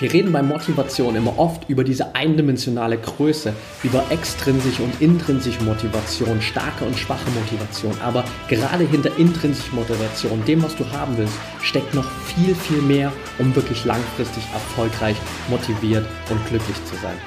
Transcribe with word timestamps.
Wir 0.00 0.10
reden 0.14 0.32
bei 0.32 0.42
Motivation 0.42 1.14
immer 1.14 1.38
oft 1.38 1.68
über 1.68 1.84
diese 1.84 2.14
eindimensionale 2.14 2.96
Größe, 2.96 3.52
über 3.82 4.02
extrinsische 4.08 4.82
und 4.82 4.98
intrinsische 5.02 5.62
Motivation, 5.62 6.40
starke 6.40 6.86
und 6.86 6.96
schwache 6.96 7.28
Motivation. 7.32 7.94
Aber 8.02 8.24
gerade 8.48 8.84
hinter 8.88 9.14
intrinsischer 9.18 9.74
Motivation, 9.74 10.42
dem, 10.46 10.62
was 10.62 10.74
du 10.74 10.90
haben 10.90 11.18
willst, 11.18 11.34
steckt 11.60 11.92
noch 11.92 12.10
viel, 12.10 12.54
viel 12.54 12.80
mehr, 12.80 13.12
um 13.38 13.54
wirklich 13.54 13.84
langfristig 13.84 14.42
erfolgreich, 14.54 15.16
motiviert 15.50 16.06
und 16.30 16.46
glücklich 16.48 16.76
zu 16.86 16.96
sein. 17.02 17.18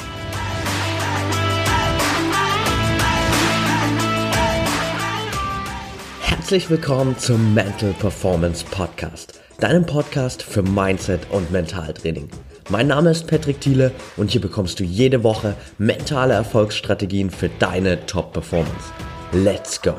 Herzlich 6.21 6.71
willkommen 6.71 7.19
zum 7.19 7.53
Mental 7.53 7.93
Performance 7.99 8.65
Podcast, 8.65 9.39
deinem 9.59 9.85
Podcast 9.85 10.41
für 10.41 10.63
Mindset 10.63 11.29
und 11.29 11.51
Mentaltraining. 11.51 12.29
Mein 12.69 12.87
Name 12.87 13.11
ist 13.11 13.27
Patrick 13.27 13.59
Thiele 13.59 13.91
und 14.15 14.31
hier 14.31 14.39
bekommst 14.39 14.79
du 14.79 14.85
jede 14.85 15.23
Woche 15.23 15.55
mentale 15.77 16.33
Erfolgsstrategien 16.33 17.29
für 17.29 17.49
deine 17.49 18.05
Top-Performance. 18.05 18.93
Let's 19.33 19.81
go! 19.81 19.95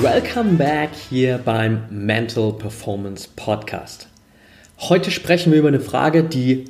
Welcome 0.00 0.54
back 0.54 0.90
hier 1.08 1.38
beim 1.38 1.84
Mental 1.90 2.52
Performance 2.54 3.28
Podcast. 3.36 4.08
Heute 4.80 5.12
sprechen 5.12 5.52
wir 5.52 5.60
über 5.60 5.68
eine 5.68 5.78
Frage, 5.78 6.24
die 6.24 6.64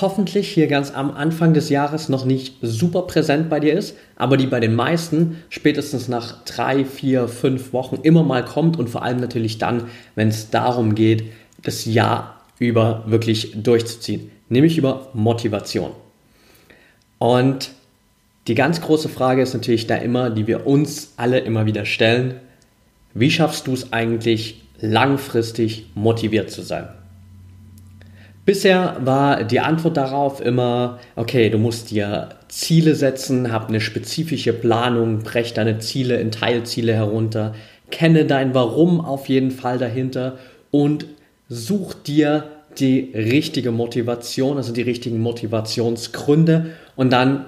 hoffentlich 0.00 0.48
hier 0.48 0.66
ganz 0.66 0.92
am 0.92 1.10
Anfang 1.10 1.54
des 1.54 1.68
Jahres 1.68 2.08
noch 2.08 2.24
nicht 2.24 2.56
super 2.62 3.02
präsent 3.02 3.50
bei 3.50 3.60
dir 3.60 3.74
ist, 3.74 3.96
aber 4.16 4.36
die 4.36 4.46
bei 4.46 4.60
den 4.60 4.74
meisten 4.74 5.42
spätestens 5.48 6.08
nach 6.08 6.44
drei, 6.44 6.84
vier, 6.84 7.28
fünf 7.28 7.72
Wochen 7.72 7.96
immer 8.02 8.22
mal 8.22 8.44
kommt 8.44 8.78
und 8.78 8.88
vor 8.88 9.02
allem 9.02 9.18
natürlich 9.18 9.58
dann, 9.58 9.84
wenn 10.14 10.28
es 10.28 10.50
darum 10.50 10.94
geht, 10.94 11.24
das 11.62 11.84
Jahr 11.84 12.40
über 12.58 13.04
wirklich 13.06 13.62
durchzuziehen, 13.62 14.30
nämlich 14.48 14.78
über 14.78 15.08
Motivation. 15.14 15.90
Und 17.18 17.70
die 18.48 18.54
ganz 18.54 18.80
große 18.80 19.08
Frage 19.08 19.42
ist 19.42 19.54
natürlich 19.54 19.86
da 19.86 19.96
immer, 19.96 20.30
die 20.30 20.46
wir 20.46 20.66
uns 20.66 21.12
alle 21.16 21.40
immer 21.40 21.66
wieder 21.66 21.84
stellen, 21.84 22.34
wie 23.14 23.30
schaffst 23.30 23.66
du 23.66 23.74
es 23.74 23.92
eigentlich 23.92 24.62
langfristig 24.80 25.86
motiviert 25.94 26.50
zu 26.50 26.62
sein? 26.62 26.88
Bisher 28.44 28.96
war 29.04 29.44
die 29.44 29.60
Antwort 29.60 29.96
darauf 29.96 30.40
immer, 30.40 30.98
okay, 31.14 31.48
du 31.48 31.58
musst 31.58 31.92
dir 31.92 32.30
Ziele 32.48 32.96
setzen, 32.96 33.52
hab 33.52 33.68
eine 33.68 33.80
spezifische 33.80 34.52
Planung, 34.52 35.20
brech 35.20 35.54
deine 35.54 35.78
Ziele 35.78 36.16
in 36.16 36.32
Teilziele 36.32 36.92
herunter, 36.92 37.54
kenne 37.90 38.24
dein 38.24 38.52
Warum 38.52 39.00
auf 39.00 39.28
jeden 39.28 39.52
Fall 39.52 39.78
dahinter 39.78 40.38
und 40.72 41.06
such 41.48 41.94
dir 41.94 42.44
die 42.78 43.12
richtige 43.14 43.70
Motivation, 43.70 44.56
also 44.56 44.72
die 44.72 44.82
richtigen 44.82 45.20
Motivationsgründe 45.20 46.72
und 46.96 47.12
dann 47.12 47.44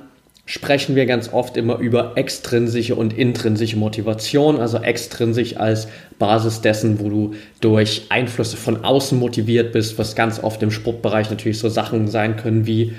sprechen 0.47 0.95
wir 0.95 1.06
ganz 1.06 1.33
oft 1.33 1.56
immer 1.56 1.78
über 1.78 2.12
extrinsische 2.17 2.95
und 2.95 3.17
intrinsische 3.17 3.78
Motivation, 3.78 4.61
also 4.61 4.78
extrinsisch 4.78 5.56
als 5.56 5.89
Basis 6.19 6.61
dessen, 6.61 7.01
wo 7.01 7.09
du 7.09 7.34
durch 7.61 8.06
Einflüsse 8.11 8.56
von 8.56 8.84
außen 8.84 9.19
motiviert 9.19 9.73
bist, 9.73 9.98
was 9.98 10.14
ganz 10.14 10.42
oft 10.42 10.62
im 10.62 10.70
Sportbereich 10.70 11.31
natürlich 11.31 11.59
so 11.59 11.69
Sachen 11.69 12.09
sein 12.09 12.36
können 12.36 12.67
wie 12.67 12.92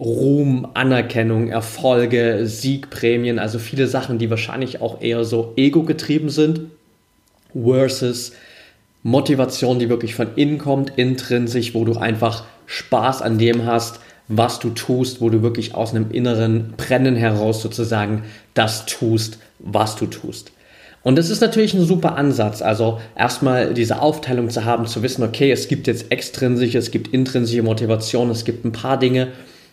Ruhm, 0.00 0.68
Anerkennung, 0.74 1.48
Erfolge, 1.48 2.46
Siegprämien, 2.46 3.38
also 3.38 3.58
viele 3.58 3.88
Sachen, 3.88 4.18
die 4.18 4.30
wahrscheinlich 4.30 4.80
auch 4.80 5.00
eher 5.00 5.24
so 5.24 5.52
ego-getrieben 5.56 6.30
sind, 6.30 6.62
versus 7.52 8.32
Motivation, 9.02 9.78
die 9.78 9.88
wirklich 9.88 10.14
von 10.14 10.28
innen 10.36 10.58
kommt, 10.58 10.92
intrinsisch, 10.96 11.74
wo 11.74 11.84
du 11.84 11.96
einfach 11.96 12.44
Spaß 12.66 13.22
an 13.22 13.38
dem 13.38 13.64
hast, 13.64 14.00
was 14.28 14.60
du 14.60 14.70
tust, 14.70 15.20
wo 15.20 15.30
du 15.30 15.42
wirklich 15.42 15.74
aus 15.74 15.94
einem 15.94 16.10
inneren 16.10 16.74
Brennen 16.76 17.16
heraus 17.16 17.62
sozusagen 17.62 18.24
das 18.54 18.86
tust, 18.86 19.38
was 19.58 19.96
du 19.96 20.06
tust. 20.06 20.52
Und 21.02 21.16
das 21.16 21.30
ist 21.30 21.40
natürlich 21.40 21.74
ein 21.74 21.84
super 21.84 22.16
Ansatz. 22.16 22.60
Also 22.60 23.00
erstmal 23.16 23.72
diese 23.72 24.02
Aufteilung 24.02 24.50
zu 24.50 24.64
haben, 24.64 24.86
zu 24.86 25.02
wissen, 25.02 25.22
okay, 25.22 25.50
es 25.50 25.68
gibt 25.68 25.86
jetzt 25.86 26.12
extrinsische, 26.12 26.78
es 26.78 26.90
gibt 26.90 27.14
intrinsische 27.14 27.62
Motivation, 27.62 28.30
es 28.30 28.44
gibt 28.44 28.64
ein 28.64 28.72
paar 28.72 28.98
Dinge, 28.98 29.28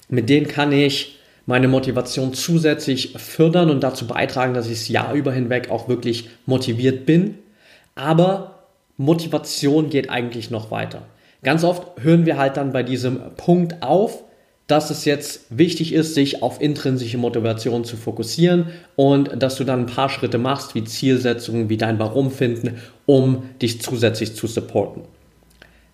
mit 0.08 0.30
denen 0.30 0.48
kann 0.48 0.72
ich 0.72 1.20
meine 1.46 1.68
Motivation 1.68 2.34
zusätzlich 2.34 3.14
fördern 3.18 3.70
und 3.70 3.84
dazu 3.84 4.08
beitragen, 4.08 4.54
dass 4.54 4.68
ich 4.68 4.80
das 4.80 4.88
Jahr 4.88 5.14
über 5.14 5.32
hinweg 5.32 5.70
auch 5.70 5.88
wirklich 5.88 6.30
motiviert 6.46 7.06
bin. 7.06 7.36
Aber 7.96 8.64
Motivation 8.98 9.90
geht 9.90 10.10
eigentlich 10.10 10.50
noch 10.50 10.72
weiter. 10.72 11.04
Ganz 11.44 11.64
oft 11.64 12.02
hören 12.02 12.26
wir 12.26 12.38
halt 12.38 12.58
dann 12.58 12.72
bei 12.72 12.82
diesem 12.82 13.20
Punkt 13.36 13.84
auf, 13.84 14.24
dass 14.68 14.90
es 14.90 15.06
jetzt 15.06 15.46
wichtig 15.50 15.94
ist, 15.94 16.16
sich 16.16 16.42
auf 16.42 16.60
intrinsische 16.60 17.18
Motivation 17.18 17.84
zu 17.84 17.98
fokussieren 17.98 18.68
und 18.96 19.42
dass 19.42 19.58
du 19.58 19.64
dann 19.64 19.82
ein 19.82 19.86
paar 19.86 20.10
Schritte 20.10 20.40
machst, 20.40 20.74
wie 20.74 20.84
Zielsetzungen, 20.84 21.70
wie 21.70 21.78
dein 21.78 22.00
Warum 22.00 22.32
finden, 22.32 22.78
um 23.06 23.44
dich 23.62 23.82
zusätzlich 23.82 24.36
zu 24.36 24.48
supporten. 24.48 25.04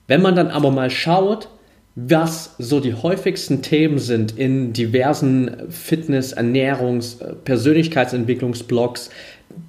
Wenn 0.07 0.21
man 0.21 0.35
dann 0.35 0.47
aber 0.47 0.71
mal 0.71 0.89
schaut, 0.89 1.49
was 1.95 2.55
so 2.57 2.79
die 2.79 2.93
häufigsten 2.93 3.61
Themen 3.61 3.99
sind 3.99 4.37
in 4.37 4.71
diversen 4.71 5.69
Fitness-, 5.69 6.33
Ernährungs-, 6.33 7.17
Persönlichkeitsentwicklungsblogs, 7.43 9.09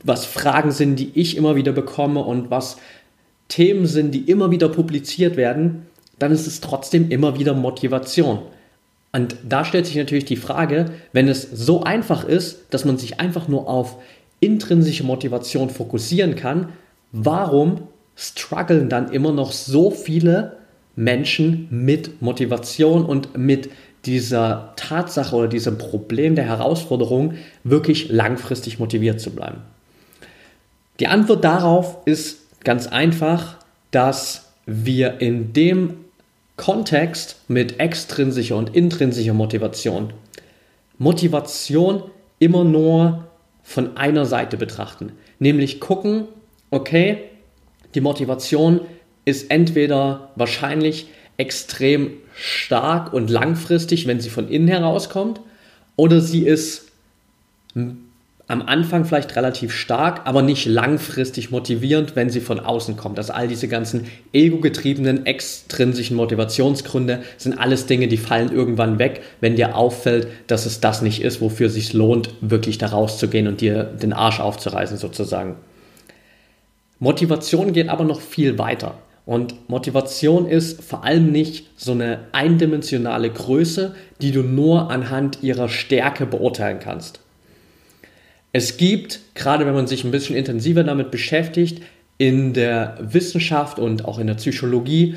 was 0.04 0.24
Fragen 0.24 0.70
sind, 0.70 0.96
die 1.00 1.10
ich 1.14 1.36
immer 1.36 1.56
wieder 1.56 1.72
bekomme 1.72 2.20
und 2.20 2.50
was 2.52 2.76
Themen 3.48 3.86
sind, 3.86 4.12
die 4.12 4.30
immer 4.30 4.52
wieder 4.52 4.69
publiziert 4.69 5.36
werden, 5.36 5.86
dann 6.20 6.30
ist 6.30 6.46
es 6.46 6.60
trotzdem 6.60 7.10
immer 7.10 7.38
wieder 7.38 7.54
Motivation. 7.54 8.38
Und 9.12 9.37
da 9.47 9.65
stellt 9.65 9.87
sich 9.87 9.97
natürlich 9.97 10.25
die 10.25 10.37
Frage, 10.37 10.87
wenn 11.12 11.28
es 11.28 11.43
so 11.43 11.83
einfach 11.83 12.25
ist, 12.25 12.61
dass 12.71 12.84
man 12.84 12.97
sich 12.97 13.21
einfach 13.21 13.47
nur 13.47 13.69
auf 13.69 13.99
intrinsische 14.41 15.05
Motivation 15.05 15.69
fokussieren 15.69 16.34
kann, 16.34 16.71
warum 17.12 17.83
strugglen 18.17 18.89
dann 18.89 19.12
immer 19.12 19.33
noch 19.33 19.53
so 19.53 19.91
viele 19.91 20.56
Menschen 20.97 21.69
mit 21.71 22.23
Motivation 22.23 23.05
und 23.05 23.37
mit 23.37 23.71
dieser 24.05 24.73
Tatsache 24.77 25.37
oder 25.37 25.49
diesem 25.49 25.79
Problem 25.79 26.34
der 26.34 26.44
Herausforderung 26.44 27.34
wirklich 27.65 28.09
langfristig 28.09 28.79
motiviert 28.79 29.21
zu 29.21 29.31
bleiben? 29.31 29.59
Die 31.00 31.06
Antwort 31.06 31.44
darauf 31.44 31.99
ist 32.06 32.65
ganz 32.65 32.87
einfach, 32.87 33.56
dass 33.91 34.53
wir 34.67 35.21
in 35.21 35.53
dem 35.53 35.94
Kontext 36.56 37.36
mit 37.48 37.80
extrinsischer 37.80 38.56
und 38.56 38.74
intrinsischer 38.74 39.34
Motivation. 39.34 40.12
Motivation 40.98 42.04
immer 42.38 42.64
nur 42.64 43.26
von 43.62 43.96
einer 43.96 44.26
Seite 44.26 44.56
betrachten, 44.56 45.12
nämlich 45.38 45.80
gucken, 45.80 46.24
okay, 46.70 47.18
die 47.94 48.00
Motivation 48.00 48.80
ist 49.24 49.50
entweder 49.50 50.30
wahrscheinlich 50.36 51.06
extrem 51.36 52.12
stark 52.34 53.12
und 53.12 53.30
langfristig, 53.30 54.06
wenn 54.06 54.20
sie 54.20 54.30
von 54.30 54.48
innen 54.48 54.69
herauskommt, 54.69 55.40
oder 55.96 56.20
sie 56.20 56.44
ist 56.44 56.88
am 58.52 58.60
Anfang 58.60 59.06
vielleicht 59.06 59.34
relativ 59.34 59.72
stark, 59.72 60.20
aber 60.24 60.42
nicht 60.42 60.66
langfristig 60.66 61.50
motivierend, 61.50 62.16
wenn 62.16 62.28
sie 62.28 62.42
von 62.42 62.60
außen 62.60 62.98
kommt. 62.98 63.16
Also 63.16 63.32
all 63.32 63.48
diese 63.48 63.66
ganzen 63.66 64.08
ego-getriebenen, 64.34 65.25
extrinsischen 65.25 66.19
Motivationsgründe 66.19 67.22
sind 67.38 67.58
alles 67.58 67.87
Dinge, 67.87 68.08
die 68.08 68.19
fallen 68.19 68.52
irgendwann 68.52 68.99
weg, 68.99 69.22
wenn 69.40 69.56
dir 69.56 69.75
auffällt, 69.75 70.28
dass 70.49 70.66
es 70.66 70.81
das 70.81 71.00
nicht 71.00 71.22
ist, 71.22 71.40
wofür 71.40 71.69
es 71.69 71.75
sich 71.75 71.94
lohnt, 71.94 72.28
wirklich 72.43 72.76
da 72.76 72.88
rauszugehen 72.88 73.49
und 73.49 73.62
dir 73.62 73.84
den 73.84 74.12
Arsch 74.12 74.38
aufzureißen 74.38 74.98
sozusagen. 74.98 75.56
Motivation 76.98 77.72
geht 77.72 77.88
aber 77.88 78.05
noch 78.05 78.20
viel 78.20 78.58
weiter. 78.58 78.98
Und 79.25 79.70
Motivation 79.70 80.46
ist 80.46 80.82
vor 80.82 81.05
allem 81.05 81.32
nicht 81.32 81.70
so 81.76 81.93
eine 81.93 82.26
eindimensionale 82.32 83.31
Größe, 83.31 83.94
die 84.20 84.31
du 84.31 84.43
nur 84.43 84.90
anhand 84.90 85.43
ihrer 85.43 85.70
Stärke 85.70 86.26
beurteilen 86.26 86.81
kannst. 86.81 87.20
Es 88.52 88.76
gibt, 88.76 89.20
gerade 89.34 89.66
wenn 89.66 89.75
man 89.75 89.87
sich 89.87 90.04
ein 90.04 90.10
bisschen 90.10 90.37
intensiver 90.37 90.84
damit 90.84 91.10
beschäftigt, 91.10 91.82
in 92.19 92.52
der 92.52 92.99
Wissenschaft 93.00 93.78
und 93.78 94.04
auch 94.04 94.19
in 94.19 94.26
der 94.26 94.34
Psychologie 94.34 95.16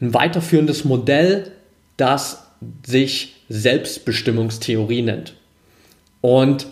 ein 0.00 0.14
weiterführendes 0.14 0.84
Modell, 0.84 1.50
das 1.96 2.46
sich 2.86 3.34
Selbstbestimmungstheorie 3.48 5.02
nennt. 5.02 5.34
Und 6.20 6.66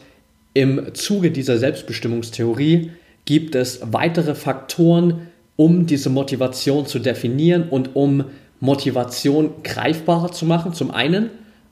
im 0.55 0.95
Zuge 0.95 1.31
dieser 1.31 1.59
Selbstbestimmungstheorie 1.59 2.93
gibt 3.25 3.55
es 3.55 3.81
weitere 3.83 4.35
Faktoren, 4.35 5.29
um 5.57 5.87
diese 5.87 6.09
Motivation 6.09 6.87
zu 6.87 6.99
definieren 6.99 7.69
und 7.69 7.95
um 7.95 8.25
Motivation 8.61 9.63
greifbarer 9.63 10.33
zu 10.33 10.47
machen, 10.47 10.73
zum 10.73 10.91
einen, 10.91 11.31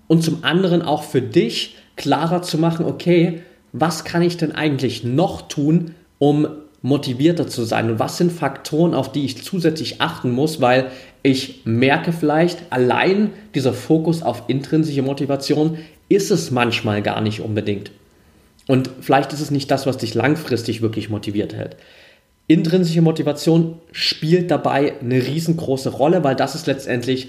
und 0.09 0.25
zum 0.25 0.43
anderen 0.43 0.83
auch 0.83 1.05
für 1.05 1.23
dich 1.23 1.77
klarer 1.97 2.43
zu 2.43 2.59
machen, 2.59 2.85
okay, 2.85 3.43
was 3.73 4.05
kann 4.05 4.23
ich 4.23 4.37
denn 4.37 4.53
eigentlich 4.53 5.05
noch 5.05 5.43
tun, 5.43 5.95
um 6.19 6.49
motivierter 6.83 7.47
zu 7.47 7.65
sein 7.65 7.91
und 7.91 7.99
was 7.99 8.17
sind 8.17 8.33
Faktoren, 8.33 8.95
auf 8.95 9.13
die 9.13 9.25
ich 9.25 9.43
zusätzlich 9.43 10.01
achten 10.01 10.31
muss, 10.31 10.61
weil 10.61 10.91
ich 11.23 11.63
merke 11.65 12.13
vielleicht, 12.13 12.65
allein 12.71 13.31
dieser 13.55 13.75
Fokus 13.75 14.23
auf 14.23 14.45
intrinsische 14.49 15.03
Motivation 15.03 15.79
ist 16.09 16.31
es 16.31 16.51
manchmal 16.51 17.03
gar 17.03 17.21
nicht 17.21 17.41
unbedingt. 17.41 17.91
Und 18.67 18.91
vielleicht 19.01 19.33
ist 19.33 19.41
es 19.41 19.51
nicht 19.51 19.71
das, 19.71 19.87
was 19.87 19.99
dich 19.99 20.15
langfristig 20.15 20.81
wirklich 20.81 21.11
motiviert 21.11 21.55
hält. 21.55 21.77
Intrinsische 22.47 23.03
Motivation 23.03 23.79
spielt 23.93 24.51
dabei 24.51 24.95
eine 25.01 25.25
riesengroße 25.25 25.91
Rolle, 25.91 26.25
weil 26.25 26.35
das 26.35 26.55
ist 26.55 26.67
letztendlich 26.67 27.29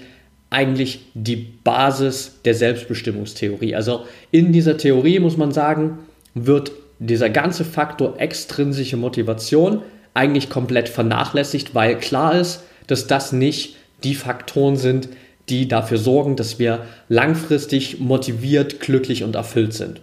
eigentlich 0.50 1.06
die 1.14 1.36
Basis 1.36 2.40
der 2.44 2.54
Selbstbestimmungstheorie. 2.54 3.74
Also 3.74 4.04
in 4.30 4.52
dieser 4.52 4.76
Theorie 4.76 5.18
muss 5.18 5.36
man 5.36 5.52
sagen, 5.52 5.98
wird 6.34 6.72
dieser 6.98 7.30
ganze 7.30 7.64
Faktor 7.64 8.14
extrinsische 8.18 8.96
Motivation 8.96 9.82
eigentlich 10.14 10.50
komplett 10.50 10.88
vernachlässigt, 10.88 11.74
weil 11.74 11.98
klar 11.98 12.38
ist, 12.38 12.62
dass 12.86 13.06
das 13.06 13.32
nicht 13.32 13.76
die 14.04 14.14
Faktoren 14.14 14.76
sind, 14.76 15.08
die 15.48 15.68
dafür 15.68 15.98
sorgen, 15.98 16.36
dass 16.36 16.58
wir 16.58 16.86
langfristig 17.08 18.00
motiviert, 18.00 18.80
glücklich 18.80 19.24
und 19.24 19.34
erfüllt 19.34 19.72
sind. 19.72 20.00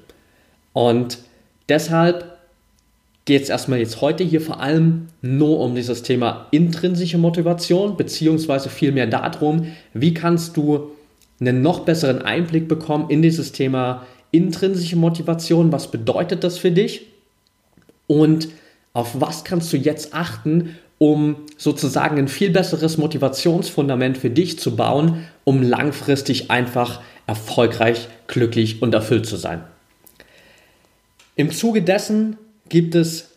Und 0.73 1.19
deshalb 1.69 2.37
geht 3.25 3.43
es 3.43 3.49
erstmal 3.49 3.79
jetzt 3.79 4.01
heute 4.01 4.23
hier 4.23 4.41
vor 4.41 4.59
allem 4.59 5.07
nur 5.21 5.59
um 5.59 5.75
dieses 5.75 6.03
Thema 6.03 6.47
intrinsische 6.51 7.17
Motivation, 7.17 7.95
beziehungsweise 7.95 8.69
vielmehr 8.69 9.07
darum, 9.07 9.67
wie 9.93 10.13
kannst 10.13 10.57
du 10.57 10.91
einen 11.39 11.61
noch 11.61 11.81
besseren 11.81 12.21
Einblick 12.21 12.67
bekommen 12.67 13.09
in 13.09 13.21
dieses 13.21 13.51
Thema 13.51 14.05
intrinsische 14.31 14.95
Motivation, 14.95 15.71
was 15.71 15.91
bedeutet 15.91 16.43
das 16.43 16.57
für 16.57 16.71
dich 16.71 17.07
und 18.07 18.49
auf 18.93 19.21
was 19.21 19.43
kannst 19.43 19.71
du 19.71 19.77
jetzt 19.77 20.13
achten, 20.13 20.77
um 20.97 21.37
sozusagen 21.57 22.17
ein 22.17 22.27
viel 22.27 22.49
besseres 22.49 22.97
Motivationsfundament 22.97 24.17
für 24.17 24.29
dich 24.29 24.59
zu 24.59 24.75
bauen, 24.75 25.25
um 25.45 25.61
langfristig 25.61 26.51
einfach 26.51 27.01
erfolgreich, 27.25 28.09
glücklich 28.27 28.81
und 28.81 28.93
erfüllt 28.93 29.25
zu 29.25 29.37
sein. 29.37 29.63
Im 31.35 31.51
Zuge 31.51 31.81
dessen 31.81 32.37
gibt 32.67 32.95
es 32.95 33.29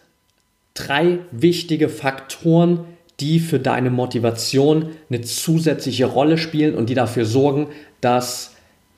drei 0.74 1.18
wichtige 1.30 1.88
Faktoren, 1.88 2.80
die 3.20 3.38
für 3.38 3.60
deine 3.60 3.90
Motivation 3.90 4.90
eine 5.08 5.20
zusätzliche 5.20 6.06
Rolle 6.06 6.38
spielen 6.38 6.74
und 6.74 6.90
die 6.90 6.94
dafür 6.94 7.24
sorgen, 7.24 7.68
dass 8.00 8.51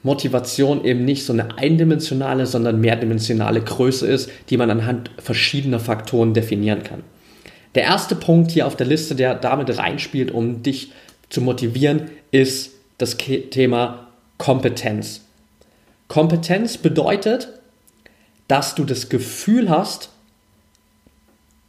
Motivation 0.04 0.84
eben 0.84 1.04
nicht 1.04 1.24
so 1.24 1.32
eine 1.32 1.56
eindimensionale, 1.58 2.46
sondern 2.46 2.80
mehrdimensionale 2.80 3.62
Größe 3.62 4.06
ist, 4.06 4.30
die 4.50 4.58
man 4.58 4.70
anhand 4.70 5.10
verschiedener 5.18 5.80
Faktoren 5.80 6.34
definieren 6.34 6.84
kann. 6.84 7.02
Der 7.74 7.84
erste 7.84 8.14
Punkt 8.14 8.50
hier 8.50 8.66
auf 8.66 8.76
der 8.76 8.86
Liste, 8.86 9.14
der 9.14 9.34
damit 9.34 9.76
reinspielt, 9.76 10.30
um 10.30 10.62
dich 10.62 10.92
zu 11.30 11.40
motivieren, 11.40 12.10
ist 12.30 12.72
das 12.98 13.16
Thema 13.16 14.08
Kompetenz. 14.36 15.22
Kompetenz 16.06 16.76
bedeutet, 16.76 17.48
dass 18.46 18.74
du 18.74 18.84
das 18.84 19.08
Gefühl 19.08 19.70
hast, 19.70 20.10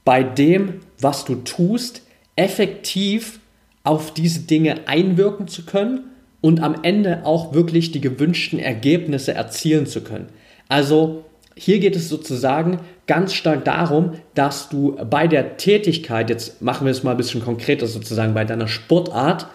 bei 0.03 0.23
dem, 0.23 0.81
was 0.99 1.23
du 1.23 1.35
tust, 1.35 2.01
effektiv 2.35 3.39
auf 3.85 4.13
diese 4.13 4.41
Dinge 4.41 4.88
einwirken 4.88 5.47
zu 5.47 5.65
können 5.65 6.11
und 6.45 6.62
am 6.62 6.75
Ende 6.83 7.25
auch 7.25 7.56
wirklich 7.56 7.92
die 7.92 8.01
gewünschten 8.01 8.59
Ergebnisse 8.59 9.33
erzielen 9.33 9.88
zu 9.88 10.01
können. 10.01 10.27
Also 10.69 11.25
hier 11.56 11.80
geht 11.80 11.95
es 11.95 12.07
sozusagen 12.07 12.81
ganz 13.07 13.33
stark 13.33 13.65
darum, 13.65 14.12
dass 14.36 14.69
du 14.69 14.95
bei 15.09 15.27
der 15.27 15.57
Tätigkeit, 15.57 16.30
jetzt 16.30 16.62
machen 16.62 16.86
wir 16.86 16.92
es 16.92 17.01
mal 17.01 17.12
ein 17.12 17.18
bisschen 17.18 17.44
konkreter 17.44 17.88
sozusagen, 17.88 18.36
bei 18.36 18.45
deiner 18.45 18.68
Sportart, 18.68 19.47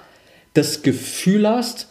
das 0.55 0.83
Gefühl 0.83 1.49
hast, 1.49 1.87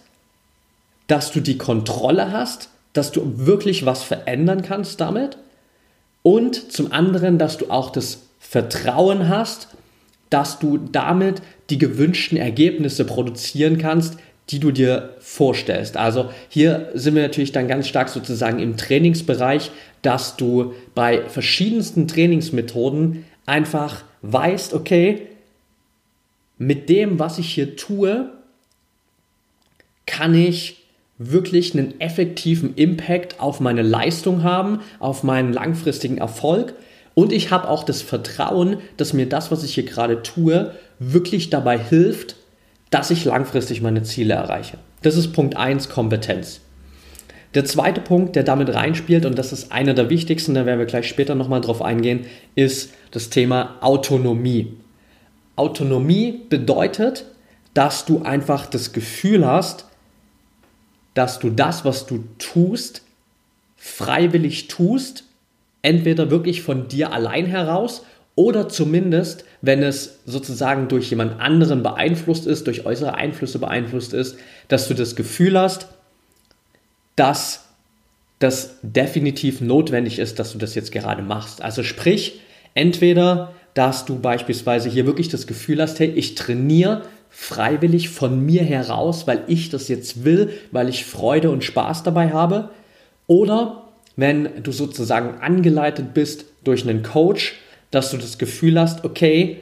dass 1.08 1.32
du 1.32 1.40
die 1.40 1.58
Kontrolle 1.58 2.34
hast, 2.34 2.70
dass 2.92 3.14
du 3.14 3.46
wirklich 3.46 3.86
was 3.86 4.04
verändern 4.04 4.64
kannst 4.64 5.00
damit 5.00 5.38
und 6.24 6.74
zum 6.74 6.92
anderen, 6.92 7.38
dass 7.38 7.58
du 7.58 7.72
auch 7.72 7.92
das 7.92 8.24
Vertrauen 8.38 9.30
hast, 9.30 9.70
dass 10.30 10.60
du 10.60 10.78
damit 10.78 11.42
die 11.70 11.78
gewünschten 11.78 12.38
Ergebnisse 12.38 13.06
produzieren 13.06 13.78
kannst, 13.78 14.18
die 14.50 14.60
du 14.60 14.72
dir 14.72 15.16
vorstellst. 15.20 15.96
Also 15.96 16.30
hier 16.50 16.90
sind 16.96 17.16
wir 17.16 17.22
natürlich 17.22 17.52
dann 17.52 17.68
ganz 17.68 17.88
stark 17.88 18.10
sozusagen 18.10 18.60
im 18.60 18.78
Trainingsbereich, 18.78 19.72
dass 20.02 20.38
du 20.38 20.74
bei 20.96 21.22
verschiedensten 21.30 22.08
Trainingsmethoden 22.08 23.26
einfach 23.46 24.04
weißt, 24.22 24.74
okay, 24.74 25.28
mit 26.58 26.90
dem, 26.90 27.20
was 27.20 27.38
ich 27.38 27.54
hier 27.54 27.76
tue, 27.76 28.30
kann 30.06 30.34
ich 30.34 30.84
wirklich 31.20 31.74
einen 31.74 32.00
effektiven 32.02 32.76
Impact 32.76 33.40
auf 33.40 33.60
meine 33.60 33.84
Leistung 33.84 34.44
haben, 34.44 34.80
auf 35.00 35.24
meinen 35.24 35.54
langfristigen 35.54 36.18
Erfolg. 36.18 36.74
Und 37.14 37.32
ich 37.34 37.52
habe 37.52 37.68
auch 37.68 37.84
das 37.84 38.02
Vertrauen, 38.02 38.78
dass 38.98 39.14
mir 39.14 39.28
das, 39.28 39.52
was 39.52 39.64
ich 39.64 39.76
hier 39.76 39.84
gerade 39.84 40.24
tue, 40.24 40.74
wirklich 41.00 41.50
dabei 41.50 41.78
hilft, 41.78 42.36
dass 42.90 43.12
ich 43.12 43.26
langfristig 43.26 43.82
meine 43.82 44.04
Ziele 44.04 44.34
erreiche. 44.34 44.78
Das 45.02 45.16
ist 45.16 45.34
Punkt 45.34 45.56
1, 45.56 45.90
Kompetenz. 45.90 46.62
Der 47.56 47.66
zweite 47.66 48.02
Punkt, 48.02 48.36
der 48.36 48.44
damit 48.44 48.74
reinspielt, 48.74 49.26
und 49.26 49.38
das 49.38 49.52
ist 49.52 49.72
einer 49.72 49.94
der 49.94 50.10
wichtigsten, 50.10 50.54
da 50.54 50.66
werden 50.66 50.80
wir 50.80 50.86
gleich 50.86 51.08
später 51.08 51.34
nochmal 51.34 51.62
drauf 51.62 51.82
eingehen, 51.82 52.26
ist 52.56 52.94
das 53.12 53.30
Thema 53.30 53.78
Autonomie. 53.82 54.74
Autonomie 55.56 56.42
bedeutet, 56.50 57.26
dass 57.74 58.06
du 58.06 58.22
einfach 58.22 58.68
das 58.68 58.94
Gefühl 58.94 59.46
hast, 59.46 59.86
dass 61.16 61.40
du 61.40 61.50
das, 61.50 61.86
was 61.86 62.06
du 62.06 62.24
tust, 62.38 63.02
freiwillig 63.78 64.68
tust, 64.68 65.24
entweder 65.82 66.30
wirklich 66.30 66.62
von 66.62 66.88
dir 66.88 67.14
allein 67.14 67.46
heraus 67.46 68.06
oder 68.40 68.70
zumindest, 68.70 69.44
wenn 69.62 69.84
es 69.84 70.20
sozusagen 70.26 70.88
durch 70.88 71.10
jemand 71.10 71.42
anderen 71.42 71.84
beeinflusst 71.84 72.48
ist, 72.48 72.68
durch 72.68 72.86
äußere 72.86 73.16
Einflüsse 73.16 73.60
beeinflusst 73.60 74.14
ist, 74.14 74.38
dass 74.70 74.88
du 74.88 74.94
das 74.94 75.18
Gefühl 75.18 75.60
hast, 75.60 75.90
dass 77.18 77.66
das 78.40 78.78
definitiv 78.82 79.60
notwendig 79.60 80.20
ist, 80.20 80.40
dass 80.40 80.54
du 80.54 80.58
das 80.58 80.74
jetzt 80.74 80.94
gerade 80.94 81.22
machst. 81.22 81.62
Also 81.62 81.84
sprich, 81.84 82.40
entweder, 82.76 83.52
dass 83.74 84.06
du 84.06 84.20
beispielsweise 84.20 84.88
hier 84.88 85.06
wirklich 85.06 85.28
das 85.28 85.46
Gefühl 85.46 85.82
hast, 85.82 86.00
hey, 86.00 86.08
ich 86.08 86.36
trainiere 86.36 87.02
freiwillig 87.30 88.08
von 88.08 88.46
mir 88.46 88.64
heraus, 88.64 89.28
weil 89.28 89.44
ich 89.48 89.70
das 89.70 89.90
jetzt 89.90 90.24
will, 90.24 90.54
weil 90.72 90.88
ich 90.88 91.04
Freude 91.04 91.52
und 91.52 91.66
Spaß 91.66 92.04
dabei 92.04 92.32
habe, 92.32 92.70
oder 93.28 93.90
wenn 94.16 94.64
du 94.64 94.72
sozusagen 94.72 95.42
angeleitet 95.42 96.14
bist 96.14 96.46
durch 96.64 96.88
einen 96.88 97.04
Coach, 97.04 97.56
dass 97.92 98.12
du 98.12 98.18
das 98.18 98.38
Gefühl 98.38 98.80
hast, 98.80 99.04
okay, 99.04 99.58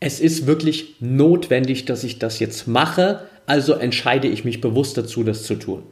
es 0.00 0.20
ist 0.20 0.46
wirklich 0.46 0.96
notwendig, 1.00 1.84
dass 1.84 2.04
ich 2.04 2.18
das 2.18 2.38
jetzt 2.38 2.66
mache, 2.66 3.20
also 3.46 3.74
entscheide 3.74 4.28
ich 4.28 4.44
mich 4.44 4.60
bewusst 4.60 4.96
dazu, 4.98 5.22
das 5.22 5.44
zu 5.44 5.54
tun. 5.54 5.82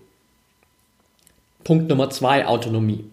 Punkt 1.65 1.89
Nummer 1.89 2.11
zwei, 2.11 2.47
Autonomie. 2.47 3.05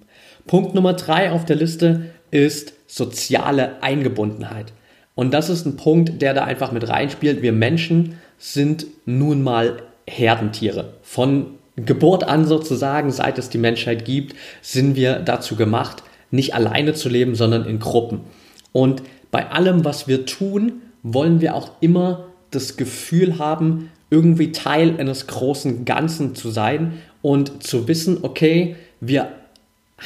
Punkt 0.48 0.74
Nummer 0.74 0.94
drei 0.94 1.32
auf 1.32 1.46
der 1.46 1.56
Liste 1.56 2.06
ist 2.32 2.74
soziale 2.88 3.82
Eingebundenheit. 3.84 4.74
Und 5.16 5.34
das 5.34 5.50
ist 5.50 5.66
ein 5.66 5.78
Punkt, 5.78 6.22
der 6.22 6.34
da 6.34 6.46
einfach 6.46 6.72
mit 6.72 6.88
reinspielt. 6.88 7.42
Wir 7.42 7.52
Menschen 7.52 8.18
sind 8.38 8.88
nun 9.06 9.44
mal 9.44 9.84
Herdentiere. 10.08 10.94
Von 11.04 11.58
Geburt 11.76 12.24
an 12.24 12.46
sozusagen, 12.46 13.12
seit 13.12 13.38
es 13.38 13.50
die 13.50 13.58
Menschheit 13.58 14.06
gibt, 14.06 14.36
sind 14.62 14.96
wir 14.96 15.20
dazu 15.20 15.56
gemacht, 15.56 16.04
nicht 16.32 16.56
alleine 16.56 16.94
zu 16.94 17.10
leben, 17.10 17.36
sondern 17.36 17.66
in 17.66 17.80
Gruppen. 17.80 18.22
Und 18.72 19.04
bei 19.32 19.50
allem, 19.52 19.86
was 19.86 20.08
wir 20.08 20.26
tun, 20.26 20.82
wollen 21.04 21.42
wir 21.42 21.56
auch 21.56 21.72
immer 21.82 22.26
das 22.52 22.78
Gefühl 22.78 23.38
haben, 23.40 23.92
irgendwie 24.10 24.52
Teil 24.52 24.96
eines 25.00 25.28
großen 25.28 25.86
Ganzen 25.86 26.36
zu 26.36 26.50
sein 26.50 27.00
und 27.22 27.64
zu 27.64 27.88
wissen, 27.88 28.20
okay, 28.24 28.76
wir 29.00 29.30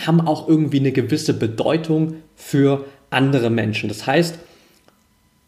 haben 0.05 0.22
auch 0.22 0.48
irgendwie 0.48 0.79
eine 0.79 0.91
gewisse 0.91 1.34
Bedeutung 1.34 2.15
für 2.36 2.86
andere 3.10 3.50
Menschen. 3.50 3.88
Das 3.88 4.05
heißt, 4.05 4.39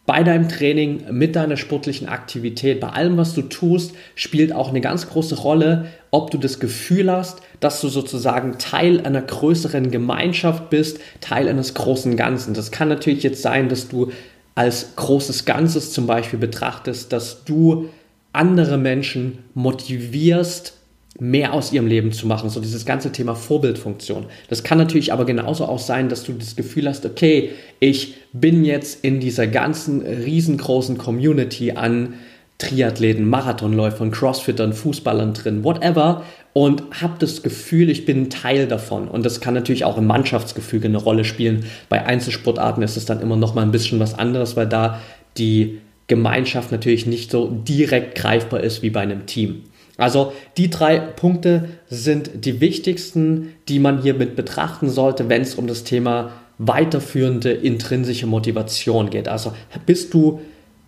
bei 0.06 0.24
deinem 0.24 0.50
Training, 0.50 1.06
mit 1.12 1.36
deiner 1.36 1.58
sportlichen 1.58 2.08
Aktivität, 2.08 2.80
bei 2.80 2.90
allem, 2.90 3.18
was 3.18 3.34
du 3.34 3.42
tust, 3.42 3.96
spielt 4.14 4.54
auch 4.54 4.70
eine 4.70 4.82
ganz 4.82 5.10
große 5.10 5.36
Rolle, 5.36 5.88
ob 6.12 6.30
du 6.30 6.38
das 6.38 6.60
Gefühl 6.60 7.12
hast, 7.12 7.42
dass 7.60 7.82
du 7.82 7.90
sozusagen 7.90 8.60
Teil 8.60 9.02
einer 9.02 9.22
größeren 9.22 9.90
Gemeinschaft 9.90 10.70
bist, 10.70 11.00
Teil 11.22 11.48
eines 11.50 11.74
großen 11.74 12.16
Ganzen. 12.16 12.54
Das 12.54 12.72
kann 12.72 12.88
natürlich 12.88 13.24
jetzt 13.24 13.42
sein, 13.42 13.68
dass 13.68 13.88
du 13.88 14.12
als 14.54 14.96
großes 14.96 15.46
Ganzes 15.46 15.92
zum 15.92 16.06
Beispiel 16.06 16.40
betrachtest, 16.40 17.12
dass 17.12 17.44
du 17.44 17.90
andere 18.32 18.78
Menschen 18.78 19.40
motivierst, 19.54 20.74
mehr 21.20 21.54
aus 21.54 21.72
ihrem 21.72 21.88
Leben 21.88 22.12
zu 22.12 22.28
machen, 22.28 22.50
so 22.50 22.60
dieses 22.60 22.86
ganze 22.86 23.12
Thema 23.12 23.36
Vorbildfunktion. 23.36 24.26
Das 24.50 24.64
kann 24.64 24.78
natürlich 24.78 25.14
aber 25.14 25.26
genauso 25.26 25.66
auch 25.66 25.80
sein, 25.80 26.10
dass 26.10 26.24
du 26.24 26.34
das 26.34 26.56
Gefühl 26.56 26.90
hast, 26.90 27.06
okay, 27.06 27.52
ich 27.80 28.16
bin 28.34 28.66
jetzt 28.66 29.04
in 29.04 29.20
dieser 29.20 29.48
ganzen 29.48 30.02
riesengroßen 30.02 30.98
Community 30.98 31.72
an 31.72 32.16
Triathleten, 32.58 33.30
Marathonläufern, 33.30 34.12
Crossfittern, 34.12 34.74
Fußballern 34.74 35.34
drin, 35.34 35.64
whatever 35.64 36.24
und 36.54 36.84
habe 37.02 37.16
das 37.20 37.44
Gefühl, 37.44 37.90
ich 37.90 38.06
bin 38.06 38.30
Teil 38.30 38.68
davon. 38.68 39.10
Und 39.10 39.26
das 39.26 39.42
kann 39.42 39.54
natürlich 39.54 39.84
auch 39.84 39.98
im 39.98 40.08
Mannschaftsgefüge 40.08 40.88
eine 40.88 40.98
Rolle 40.98 41.26
spielen. 41.26 41.66
Bei 41.90 42.06
Einzelsportarten 42.06 42.82
ist 42.82 42.96
es 42.96 43.06
dann 43.06 43.22
immer 43.22 43.36
noch 43.36 43.56
mal 43.56 43.62
ein 43.62 43.72
bisschen 43.72 44.00
was 44.00 44.18
anderes, 44.18 44.56
weil 44.56 44.68
da 44.68 45.02
die 45.38 45.80
Gemeinschaft 46.08 46.72
natürlich 46.72 47.06
nicht 47.06 47.30
so 47.30 47.50
direkt 47.50 48.16
greifbar 48.16 48.62
ist 48.62 48.82
wie 48.84 48.90
bei 48.90 49.02
einem 49.02 49.26
Team. 49.26 49.64
Also 49.98 50.34
die 50.58 50.70
drei 50.70 50.98
Punkte 51.00 51.70
sind 51.88 52.46
die 52.46 52.60
wichtigsten, 52.60 53.54
die 53.68 53.80
man 53.80 54.02
hier 54.02 54.14
mit 54.14 54.36
betrachten 54.36 54.90
sollte, 54.90 55.30
wenn 55.30 55.42
es 55.42 55.56
um 55.56 55.68
das 55.68 55.84
Thema 55.84 56.32
weiterführende 56.58 57.52
intrinsische 57.52 58.28
Motivation 58.28 59.10
geht. 59.10 59.28
Also 59.28 59.54
bist 59.86 60.14
du 60.14 60.42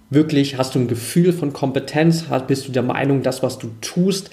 wirklich, 0.09 0.57
hast 0.57 0.75
du 0.75 0.79
ein 0.79 0.87
Gefühl 0.87 1.33
von 1.33 1.53
Kompetenz, 1.53 2.25
bist 2.47 2.67
du 2.67 2.71
der 2.71 2.83
Meinung, 2.83 3.21
das, 3.23 3.43
was 3.43 3.59
du 3.59 3.69
tust, 3.81 4.31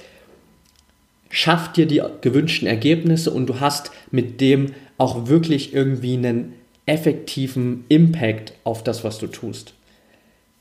schafft 1.31 1.77
dir 1.77 1.87
die 1.87 2.03
gewünschten 2.21 2.69
Ergebnisse 2.69 3.31
und 3.31 3.47
du 3.47 3.61
hast 3.61 3.91
mit 4.11 4.41
dem 4.41 4.73
auch 4.99 5.27
wirklich 5.27 5.75
irgendwie 5.75 6.15
einen 6.15 6.55
effektiven 6.87 7.85
Impact 7.89 8.53
auf 8.63 8.85
das, 8.85 9.03
was 9.03 9.19
du 9.19 9.27
tust. 9.27 9.74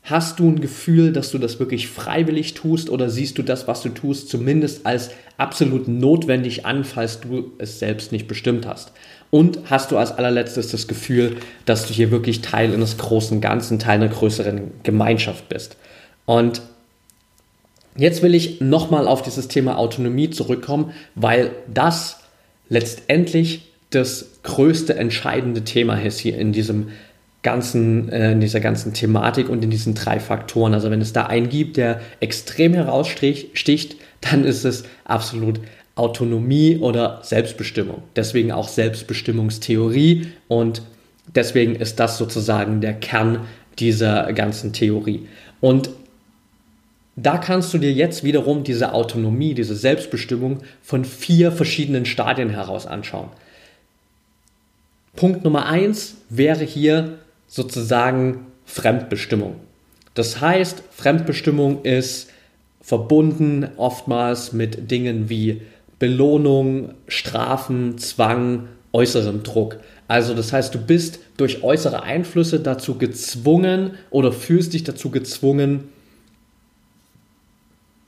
Hast 0.06 0.38
du 0.38 0.50
ein 0.50 0.60
Gefühl, 0.60 1.14
dass 1.14 1.30
du 1.30 1.38
das 1.38 1.58
wirklich 1.58 1.88
freiwillig 1.88 2.52
tust 2.52 2.90
oder 2.90 3.08
siehst 3.08 3.38
du 3.38 3.42
das, 3.42 3.66
was 3.66 3.80
du 3.80 3.88
tust, 3.88 4.28
zumindest 4.28 4.84
als 4.84 5.10
absolut 5.38 5.88
notwendig 5.88 6.66
an, 6.66 6.84
falls 6.84 7.20
du 7.20 7.52
es 7.56 7.78
selbst 7.78 8.12
nicht 8.12 8.28
bestimmt 8.28 8.66
hast? 8.66 8.92
Und 9.30 9.60
hast 9.70 9.90
du 9.90 9.96
als 9.96 10.12
allerletztes 10.12 10.68
das 10.68 10.88
Gefühl, 10.88 11.36
dass 11.64 11.86
du 11.86 11.94
hier 11.94 12.10
wirklich 12.10 12.42
Teil 12.42 12.74
eines 12.74 12.98
großen 12.98 13.40
Ganzen, 13.40 13.78
Teil 13.78 13.94
einer 13.94 14.08
größeren 14.08 14.72
Gemeinschaft 14.82 15.48
bist? 15.48 15.78
Und 16.26 16.60
jetzt 17.96 18.22
will 18.22 18.34
ich 18.34 18.60
nochmal 18.60 19.08
auf 19.08 19.22
dieses 19.22 19.48
Thema 19.48 19.78
Autonomie 19.78 20.28
zurückkommen, 20.28 20.92
weil 21.14 21.50
das 21.72 22.20
letztendlich 22.68 23.72
das 23.88 24.40
größte 24.42 24.96
entscheidende 24.96 25.64
Thema 25.64 25.94
ist 25.94 26.18
hier 26.18 26.36
in 26.36 26.52
diesem 26.52 26.88
ganzen, 27.44 28.08
äh, 28.08 28.32
in 28.32 28.40
dieser 28.40 28.58
ganzen 28.58 28.92
Thematik 28.92 29.48
und 29.48 29.62
in 29.62 29.70
diesen 29.70 29.94
drei 29.94 30.18
Faktoren. 30.18 30.74
Also 30.74 30.90
wenn 30.90 31.00
es 31.00 31.12
da 31.12 31.26
einen 31.26 31.48
gibt, 31.48 31.76
der 31.76 32.00
extrem 32.18 32.74
heraussticht, 32.74 33.96
dann 34.20 34.44
ist 34.44 34.64
es 34.64 34.84
absolut 35.04 35.60
Autonomie 35.94 36.78
oder 36.78 37.20
Selbstbestimmung. 37.22 38.02
Deswegen 38.16 38.50
auch 38.50 38.66
Selbstbestimmungstheorie 38.66 40.28
und 40.48 40.82
deswegen 41.32 41.76
ist 41.76 42.00
das 42.00 42.18
sozusagen 42.18 42.80
der 42.80 42.94
Kern 42.94 43.46
dieser 43.78 44.32
ganzen 44.32 44.72
Theorie. 44.72 45.28
Und 45.60 45.90
da 47.16 47.38
kannst 47.38 47.72
du 47.72 47.78
dir 47.78 47.92
jetzt 47.92 48.24
wiederum 48.24 48.64
diese 48.64 48.92
Autonomie, 48.92 49.54
diese 49.54 49.76
Selbstbestimmung 49.76 50.60
von 50.82 51.04
vier 51.04 51.52
verschiedenen 51.52 52.06
Stadien 52.06 52.50
heraus 52.50 52.86
anschauen. 52.86 53.28
Punkt 55.14 55.44
Nummer 55.44 55.66
eins 55.66 56.16
wäre 56.28 56.64
hier 56.64 57.18
sozusagen 57.46 58.46
Fremdbestimmung. 58.64 59.56
Das 60.14 60.40
heißt, 60.40 60.82
Fremdbestimmung 60.90 61.82
ist 61.82 62.30
verbunden 62.80 63.68
oftmals 63.76 64.52
mit 64.52 64.90
Dingen 64.90 65.28
wie 65.28 65.62
Belohnung, 65.98 66.94
Strafen, 67.08 67.98
Zwang, 67.98 68.68
äußerem 68.92 69.42
Druck. 69.42 69.78
Also 70.06 70.34
das 70.34 70.52
heißt, 70.52 70.74
du 70.74 70.78
bist 70.78 71.18
durch 71.36 71.62
äußere 71.62 72.02
Einflüsse 72.02 72.60
dazu 72.60 72.98
gezwungen 72.98 73.94
oder 74.10 74.32
fühlst 74.32 74.74
dich 74.74 74.84
dazu 74.84 75.10
gezwungen, 75.10 75.88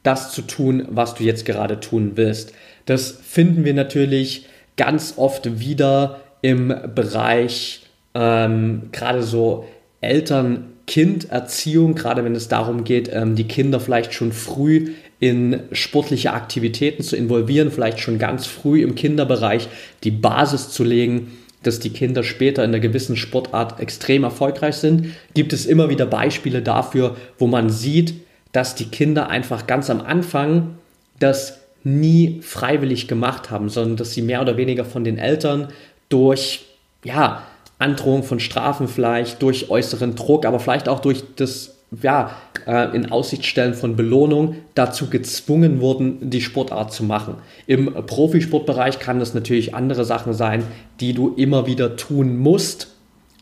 das 0.02 0.32
zu 0.32 0.42
tun, 0.42 0.86
was 0.90 1.14
du 1.14 1.24
jetzt 1.24 1.44
gerade 1.44 1.80
tun 1.80 2.12
willst. 2.14 2.52
Das 2.84 3.10
finden 3.10 3.64
wir 3.64 3.74
natürlich 3.74 4.46
ganz 4.76 5.14
oft 5.16 5.58
wieder 5.58 6.20
im 6.42 6.68
Bereich 6.94 7.85
ähm, 8.16 8.88
gerade 8.92 9.22
so 9.22 9.66
Eltern-Kind-Erziehung, 10.00 11.94
gerade 11.94 12.24
wenn 12.24 12.34
es 12.34 12.48
darum 12.48 12.82
geht, 12.84 13.10
ähm, 13.12 13.34
die 13.36 13.46
Kinder 13.46 13.78
vielleicht 13.78 14.14
schon 14.14 14.32
früh 14.32 14.94
in 15.20 15.60
sportliche 15.72 16.32
Aktivitäten 16.32 17.02
zu 17.02 17.14
involvieren, 17.14 17.70
vielleicht 17.70 18.00
schon 18.00 18.18
ganz 18.18 18.46
früh 18.46 18.82
im 18.82 18.94
Kinderbereich 18.94 19.68
die 20.02 20.10
Basis 20.10 20.70
zu 20.70 20.82
legen, 20.82 21.36
dass 21.62 21.78
die 21.78 21.90
Kinder 21.90 22.22
später 22.22 22.64
in 22.64 22.70
einer 22.70 22.80
gewissen 22.80 23.16
Sportart 23.16 23.80
extrem 23.80 24.24
erfolgreich 24.24 24.76
sind, 24.76 25.08
gibt 25.34 25.52
es 25.52 25.66
immer 25.66 25.90
wieder 25.90 26.06
Beispiele 26.06 26.62
dafür, 26.62 27.16
wo 27.38 27.46
man 27.46 27.68
sieht, 27.68 28.14
dass 28.52 28.74
die 28.74 28.86
Kinder 28.86 29.28
einfach 29.28 29.66
ganz 29.66 29.90
am 29.90 30.00
Anfang 30.00 30.76
das 31.18 31.60
nie 31.84 32.40
freiwillig 32.40 33.08
gemacht 33.08 33.50
haben, 33.50 33.68
sondern 33.68 33.96
dass 33.96 34.14
sie 34.14 34.22
mehr 34.22 34.40
oder 34.40 34.56
weniger 34.56 34.86
von 34.86 35.04
den 35.04 35.18
Eltern 35.18 35.68
durch 36.08 36.64
ja, 37.04 37.42
Androhung 37.78 38.22
von 38.22 38.40
Strafen 38.40 38.88
vielleicht, 38.88 39.42
durch 39.42 39.70
äußeren 39.70 40.14
Druck, 40.14 40.46
aber 40.46 40.60
vielleicht 40.60 40.88
auch 40.88 41.00
durch 41.00 41.22
das 41.36 41.76
ja, 42.02 42.36
äh, 42.66 42.94
in 42.96 43.12
Aussicht 43.12 43.44
stellen 43.46 43.74
von 43.74 43.96
Belohnung 43.96 44.56
dazu 44.74 45.08
gezwungen 45.08 45.80
wurden, 45.80 46.30
die 46.30 46.40
Sportart 46.40 46.92
zu 46.92 47.04
machen. 47.04 47.36
Im 47.66 47.92
Profisportbereich 47.92 48.98
kann 48.98 49.20
das 49.20 49.34
natürlich 49.34 49.74
andere 49.74 50.04
Sachen 50.04 50.32
sein, 50.32 50.64
die 51.00 51.12
du 51.12 51.34
immer 51.36 51.66
wieder 51.66 51.96
tun 51.96 52.36
musst, 52.38 52.88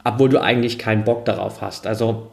obwohl 0.04 0.28
du 0.28 0.42
eigentlich 0.42 0.78
keinen 0.78 1.04
Bock 1.04 1.24
darauf 1.24 1.62
hast. 1.62 1.86
Also 1.86 2.30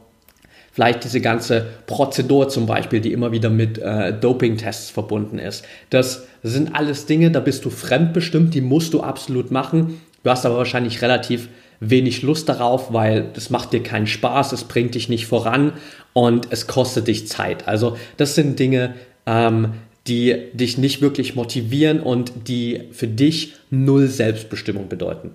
vielleicht 0.73 1.03
diese 1.05 1.21
ganze 1.21 1.67
Prozedur 1.87 2.49
zum 2.49 2.65
Beispiel, 2.65 2.99
die 2.99 3.13
immer 3.13 3.31
wieder 3.31 3.49
mit 3.49 3.77
äh, 3.77 4.13
Doping-Tests 4.13 4.89
verbunden 4.89 5.39
ist. 5.39 5.63
Das 5.89 6.27
sind 6.43 6.75
alles 6.75 7.05
Dinge, 7.05 7.31
da 7.31 7.39
bist 7.39 7.63
du 7.63 7.69
fremdbestimmt, 7.69 8.53
die 8.53 8.61
musst 8.61 8.93
du 8.93 9.01
absolut 9.01 9.51
machen. 9.51 10.01
Du 10.23 10.29
hast 10.29 10.45
aber 10.45 10.57
wahrscheinlich 10.57 11.01
relativ 11.01 11.49
wenig 11.81 12.21
Lust 12.21 12.47
darauf, 12.47 12.93
weil 12.93 13.29
das 13.33 13.49
macht 13.49 13.73
dir 13.73 13.83
keinen 13.83 14.07
Spaß, 14.07 14.53
es 14.53 14.63
bringt 14.63 14.95
dich 14.95 15.09
nicht 15.09 15.25
voran 15.25 15.73
und 16.13 16.47
es 16.51 16.67
kostet 16.67 17.07
dich 17.07 17.27
Zeit. 17.27 17.67
Also 17.67 17.97
das 18.17 18.35
sind 18.35 18.59
Dinge, 18.59 18.93
ähm, 19.25 19.73
die 20.07 20.35
dich 20.53 20.77
nicht 20.77 21.01
wirklich 21.01 21.35
motivieren 21.35 21.99
und 21.99 22.31
die 22.47 22.83
für 22.91 23.07
dich 23.07 23.53
null 23.69 24.07
Selbstbestimmung 24.07 24.87
bedeuten. 24.87 25.31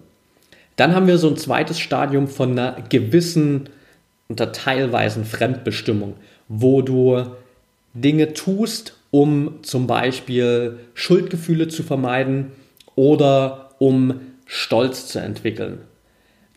Dann 0.76 0.94
haben 0.94 1.06
wir 1.06 1.18
so 1.18 1.28
ein 1.28 1.36
zweites 1.36 1.78
Stadium 1.78 2.28
von 2.28 2.52
einer 2.52 2.76
gewissen 2.88 3.68
unter 4.28 4.52
teilweisen 4.52 5.24
Fremdbestimmung, 5.24 6.14
wo 6.48 6.82
du 6.82 7.26
Dinge 7.94 8.34
tust, 8.34 8.94
um 9.10 9.62
zum 9.62 9.86
Beispiel 9.86 10.78
Schuldgefühle 10.94 11.68
zu 11.68 11.82
vermeiden 11.82 12.52
oder 12.94 13.70
um 13.78 14.20
Stolz 14.46 15.06
zu 15.06 15.20
entwickeln. 15.20 15.78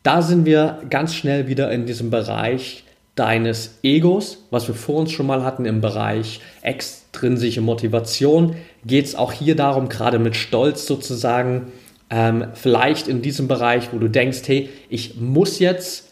Da 0.09 0.23
sind 0.23 0.43
wir 0.43 0.79
ganz 0.89 1.13
schnell 1.13 1.47
wieder 1.47 1.69
in 1.71 1.85
diesem 1.85 2.09
Bereich 2.09 2.83
deines 3.13 3.77
Egos, 3.83 4.43
was 4.49 4.67
wir 4.67 4.73
vor 4.73 5.01
uns 5.01 5.11
schon 5.11 5.27
mal 5.27 5.43
hatten 5.43 5.65
im 5.65 5.81
Bereich 5.81 6.41
extrinsische 6.63 7.61
Motivation, 7.61 8.55
geht 8.83 9.05
es 9.05 9.13
auch 9.13 9.31
hier 9.31 9.55
darum, 9.55 9.87
gerade 9.87 10.17
mit 10.17 10.35
Stolz 10.35 10.87
sozusagen, 10.87 11.67
ähm, 12.09 12.47
vielleicht 12.55 13.07
in 13.07 13.21
diesem 13.21 13.47
Bereich, 13.47 13.93
wo 13.93 13.99
du 13.99 14.07
denkst, 14.07 14.39
hey, 14.47 14.69
ich 14.89 15.17
muss 15.21 15.59
jetzt 15.59 16.07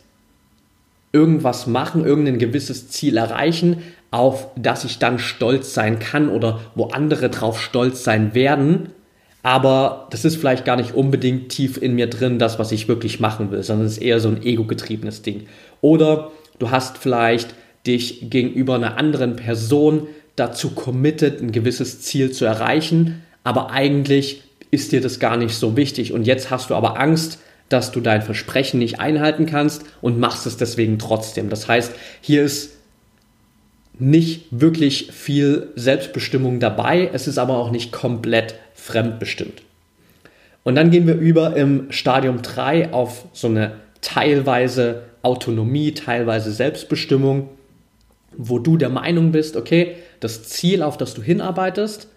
irgendwas 1.11 1.65
machen, 1.65 2.05
irgendein 2.05 2.37
gewisses 2.37 2.89
Ziel 2.89 3.17
erreichen, 3.17 3.81
auf 4.11 4.49
das 4.55 4.85
ich 4.85 4.99
dann 4.99 5.17
stolz 5.17 5.73
sein 5.73 5.97
kann 5.97 6.29
oder 6.29 6.59
wo 6.75 6.89
andere 6.89 7.31
drauf 7.31 7.59
stolz 7.59 8.03
sein 8.03 8.35
werden, 8.35 8.91
aber 9.47 10.07
das 10.09 10.25
ist 10.25 10.35
vielleicht 10.35 10.65
gar 10.65 10.75
nicht 10.75 10.93
unbedingt 10.93 11.47
tief 11.47 11.81
in 11.81 11.95
mir 11.95 12.07
drin, 12.09 12.37
das, 12.37 12.59
was 12.59 12.73
ich 12.73 12.89
wirklich 12.89 13.21
machen 13.21 13.49
will, 13.49 13.63
sondern 13.63 13.87
es 13.87 13.93
ist 13.93 14.03
eher 14.03 14.19
so 14.19 14.27
ein 14.27 14.43
ego-getriebenes 14.43 15.21
Ding. 15.21 15.47
Oder 15.79 16.31
du 16.59 16.69
hast 16.69 16.97
vielleicht 16.97 17.55
dich 17.85 18.29
gegenüber 18.29 18.75
einer 18.75 18.97
anderen 18.97 19.37
Person 19.37 20.07
dazu 20.35 20.71
committed, 20.71 21.41
ein 21.41 21.53
gewisses 21.53 22.01
Ziel 22.01 22.31
zu 22.31 22.43
erreichen, 22.43 23.23
aber 23.45 23.71
eigentlich 23.71 24.43
ist 24.69 24.91
dir 24.91 24.99
das 24.99 25.17
gar 25.17 25.37
nicht 25.37 25.55
so 25.55 25.77
wichtig 25.77 26.11
und 26.11 26.27
jetzt 26.27 26.51
hast 26.51 26.69
du 26.69 26.75
aber 26.75 26.99
Angst, 26.99 27.39
dass 27.69 27.93
du 27.93 28.01
dein 28.01 28.23
Versprechen 28.23 28.79
nicht 28.79 28.99
einhalten 28.99 29.45
kannst 29.45 29.85
und 30.01 30.19
machst 30.19 30.45
es 30.45 30.57
deswegen 30.57 30.99
trotzdem. 30.99 31.49
Das 31.49 31.69
heißt, 31.69 31.93
hier 32.19 32.43
ist 32.43 32.76
nicht 33.99 34.47
wirklich 34.51 35.11
viel 35.11 35.69
Selbstbestimmung 35.75 36.59
dabei, 36.59 37.09
es 37.13 37.27
ist 37.27 37.37
aber 37.37 37.57
auch 37.57 37.71
nicht 37.71 37.91
komplett 37.91 38.55
fremdbestimmt. 38.73 39.61
Und 40.63 40.75
dann 40.75 40.91
gehen 40.91 41.07
wir 41.07 41.15
über 41.15 41.55
im 41.55 41.91
Stadium 41.91 42.41
3 42.41 42.93
auf 42.93 43.25
so 43.33 43.47
eine 43.47 43.73
teilweise 44.01 45.03
Autonomie, 45.21 45.93
teilweise 45.93 46.51
Selbstbestimmung, 46.51 47.49
wo 48.35 48.59
du 48.59 48.77
der 48.77 48.89
Meinung 48.89 49.31
bist, 49.31 49.55
okay, 49.55 49.95
das 50.19 50.43
Ziel, 50.43 50.83
auf 50.83 50.97
das 50.97 51.13
du 51.13 51.21
hinarbeitest, 51.21 52.09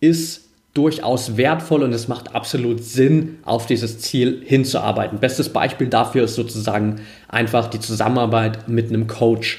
ist 0.00 0.48
durchaus 0.74 1.36
wertvoll 1.36 1.82
und 1.82 1.92
es 1.92 2.08
macht 2.08 2.34
absolut 2.34 2.84
Sinn, 2.84 3.38
auf 3.42 3.66
dieses 3.66 3.98
Ziel 3.98 4.42
hinzuarbeiten. 4.44 5.18
Bestes 5.18 5.48
Beispiel 5.48 5.88
dafür 5.88 6.24
ist 6.24 6.36
sozusagen 6.36 7.00
einfach 7.28 7.68
die 7.68 7.80
Zusammenarbeit 7.80 8.68
mit 8.68 8.88
einem 8.88 9.06
Coach. 9.06 9.58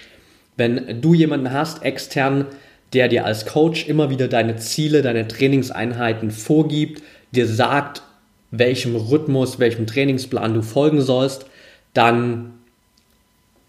Wenn 0.62 1.02
du 1.02 1.16
jemanden 1.16 1.52
hast, 1.52 1.82
extern, 1.82 2.46
der 2.94 3.08
dir 3.08 3.26
als 3.26 3.48
Coach 3.48 3.88
immer 3.88 4.12
wieder 4.12 4.28
deine 4.28 4.58
Ziele, 4.58 5.02
deine 5.02 5.28
Trainingseinheiten 5.28 6.30
vorgibt, 6.30 7.02
dir 7.32 7.48
sagt, 7.48 8.04
welchem 8.52 8.96
Rhythmus, 8.96 9.58
welchem 9.58 9.88
Trainingsplan 9.88 10.54
du 10.54 10.62
folgen 10.62 11.02
sollst, 11.02 11.48
dann 11.96 12.54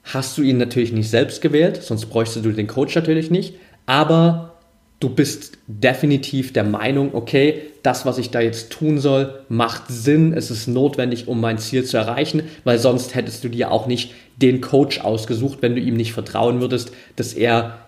hast 0.05 0.37
du 0.37 0.43
ihn 0.43 0.59
natürlich 0.59 0.93
nicht 0.93 1.09
selbst 1.09 1.41
gewählt, 1.41 1.83
sonst 1.83 2.05
bräuchtest 2.11 2.45
du 2.45 2.53
den 2.53 2.67
Coach 2.67 2.95
natürlich 2.95 3.31
nicht, 3.31 3.55
aber 3.87 4.53
du 5.01 5.09
bist 5.09 5.57
definitiv 5.67 6.53
der 6.53 6.65
Meinung, 6.65 7.15
okay, 7.15 7.63
das, 7.83 8.05
was 8.05 8.19
ich 8.19 8.31
da 8.31 8.41
jetzt 8.41 8.71
tun 8.71 8.99
soll, 8.99 9.41
macht 9.49 9.85
Sinn, 9.89 10.35
es 10.35 10.51
ist 10.51 10.67
notwendig, 10.67 11.27
um 11.27 11.41
mein 11.41 11.57
Ziel 11.57 11.85
zu 11.85 11.97
erreichen, 11.97 12.43
weil 12.65 12.79
sonst 12.79 13.15
hättest 13.15 13.43
du 13.45 13.49
dir 13.49 13.71
auch 13.71 13.87
nicht 13.87 14.13
den 14.43 14.61
Coach 14.61 15.01
ausgesucht, 15.01 15.59
wenn 15.61 15.75
du 15.75 15.81
ihm 15.81 15.95
nicht 15.95 16.13
vertrauen 16.13 16.61
würdest, 16.61 16.93
dass 17.17 17.33
er 17.33 17.79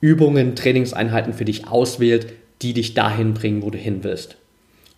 Übungen, 0.00 0.56
Trainingseinheiten 0.56 1.34
für 1.34 1.44
dich 1.44 1.68
auswählt, 1.68 2.32
die 2.62 2.72
dich 2.72 2.94
dahin 2.94 3.34
bringen, 3.34 3.62
wo 3.62 3.70
du 3.70 3.78
hin 3.78 4.02
willst. 4.02 4.36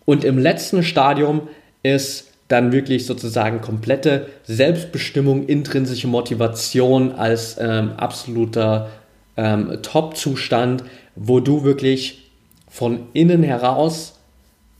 Und 0.05 0.23
im 0.23 0.37
letzten 0.37 0.83
Stadium 0.83 1.47
ist 1.81 2.31
dann 2.47 2.71
wirklich 2.71 3.05
sozusagen 3.05 3.61
komplette 3.61 4.27
Selbstbestimmung, 4.43 5.45
intrinsische 5.47 6.07
Motivation 6.07 7.13
als 7.13 7.57
ähm, 7.59 7.91
absoluter 7.97 8.89
ähm, 9.37 9.79
Top-Zustand, 9.81 10.83
wo 11.15 11.39
du 11.39 11.63
wirklich 11.63 12.31
von 12.69 13.07
innen 13.13 13.43
heraus 13.43 14.19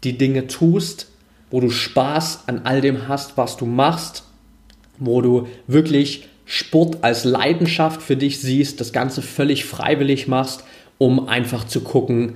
die 0.03 0.17
Dinge 0.17 0.47
tust, 0.47 1.07
wo 1.51 1.59
du 1.59 1.69
Spaß 1.69 2.43
an 2.47 2.61
all 2.63 2.81
dem 2.81 3.07
hast, 3.07 3.37
was 3.37 3.57
du 3.57 3.65
machst, 3.65 4.23
wo 4.99 5.21
du 5.21 5.47
wirklich 5.67 6.27
Sport 6.45 7.03
als 7.03 7.23
Leidenschaft 7.23 8.01
für 8.01 8.17
dich 8.17 8.39
siehst, 8.39 8.79
das 8.79 8.93
Ganze 8.93 9.21
völlig 9.21 9.65
freiwillig 9.65 10.27
machst, 10.27 10.63
um 10.97 11.27
einfach 11.27 11.65
zu 11.65 11.81
gucken, 11.81 12.33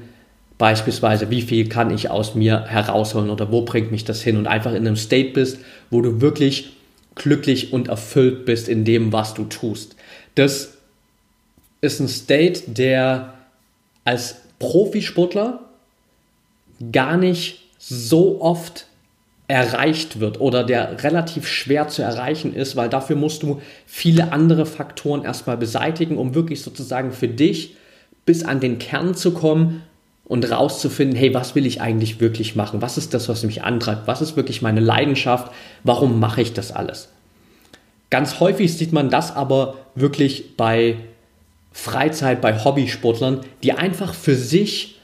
beispielsweise, 0.58 1.30
wie 1.30 1.42
viel 1.42 1.70
kann 1.70 1.92
ich 1.92 2.10
aus 2.10 2.36
mir 2.36 2.66
herausholen 2.66 3.30
oder 3.30 3.52
wo 3.52 3.62
bringt 3.62 3.92
mich 3.92 4.06
das 4.06 4.22
hin 4.22 4.38
und 4.38 4.48
einfach 4.48 4.72
in 4.72 4.88
einem 4.88 4.96
State 4.96 5.32
bist, 5.32 5.60
wo 5.90 6.02
du 6.02 6.22
wirklich 6.22 6.74
glücklich 7.16 7.74
und 7.74 7.90
erfüllt 7.90 8.46
bist 8.46 8.70
in 8.70 8.86
dem, 8.86 9.12
was 9.12 9.34
du 9.34 9.46
tust. 9.46 9.96
Das 10.36 10.74
ist 11.82 12.00
ein 12.00 12.08
State, 12.08 12.64
der 12.68 13.34
als 14.04 14.38
Profisportler 14.60 15.60
gar 16.92 17.18
nicht 17.18 17.64
so 17.78 18.42
oft 18.42 18.88
erreicht 19.48 20.20
wird 20.20 20.42
oder 20.42 20.64
der 20.64 21.04
relativ 21.04 21.48
schwer 21.48 21.88
zu 21.88 22.02
erreichen 22.02 22.54
ist, 22.54 22.76
weil 22.76 22.90
dafür 22.90 23.16
musst 23.16 23.44
du 23.44 23.62
viele 23.86 24.34
andere 24.34 24.66
Faktoren 24.66 25.24
erstmal 25.24 25.58
beseitigen, 25.58 26.18
um 26.18 26.36
wirklich 26.36 26.62
sozusagen 26.62 27.12
für 27.12 27.30
dich 27.30 27.76
bis 28.26 28.44
an 28.44 28.60
den 28.60 28.78
Kern 28.78 29.16
zu 29.16 29.32
kommen 29.32 29.84
und 30.26 30.52
rauszufinden, 30.52 31.18
hey, 31.18 31.34
was 31.34 31.56
will 31.56 31.66
ich 31.66 31.80
eigentlich 31.80 32.20
wirklich 32.20 32.58
machen? 32.58 32.82
Was 32.82 32.98
ist 32.98 33.14
das, 33.14 33.30
was 33.30 33.44
mich 33.44 33.64
antreibt? 33.64 34.06
Was 34.08 34.22
ist 34.22 34.36
wirklich 34.36 34.62
meine 34.62 34.82
Leidenschaft? 34.82 35.54
Warum 35.86 36.20
mache 36.20 36.42
ich 36.42 36.52
das 36.52 36.74
alles? 36.74 37.08
Ganz 38.10 38.42
häufig 38.42 38.78
sieht 38.78 38.92
man 38.92 39.10
das 39.10 39.34
aber 39.34 39.76
wirklich 39.96 40.58
bei 40.58 40.98
Freizeit 41.72 42.42
bei 42.42 42.64
Hobbysportlern, 42.64 43.42
die 43.64 43.72
einfach 43.72 44.14
für 44.14 44.36
sich 44.36 44.97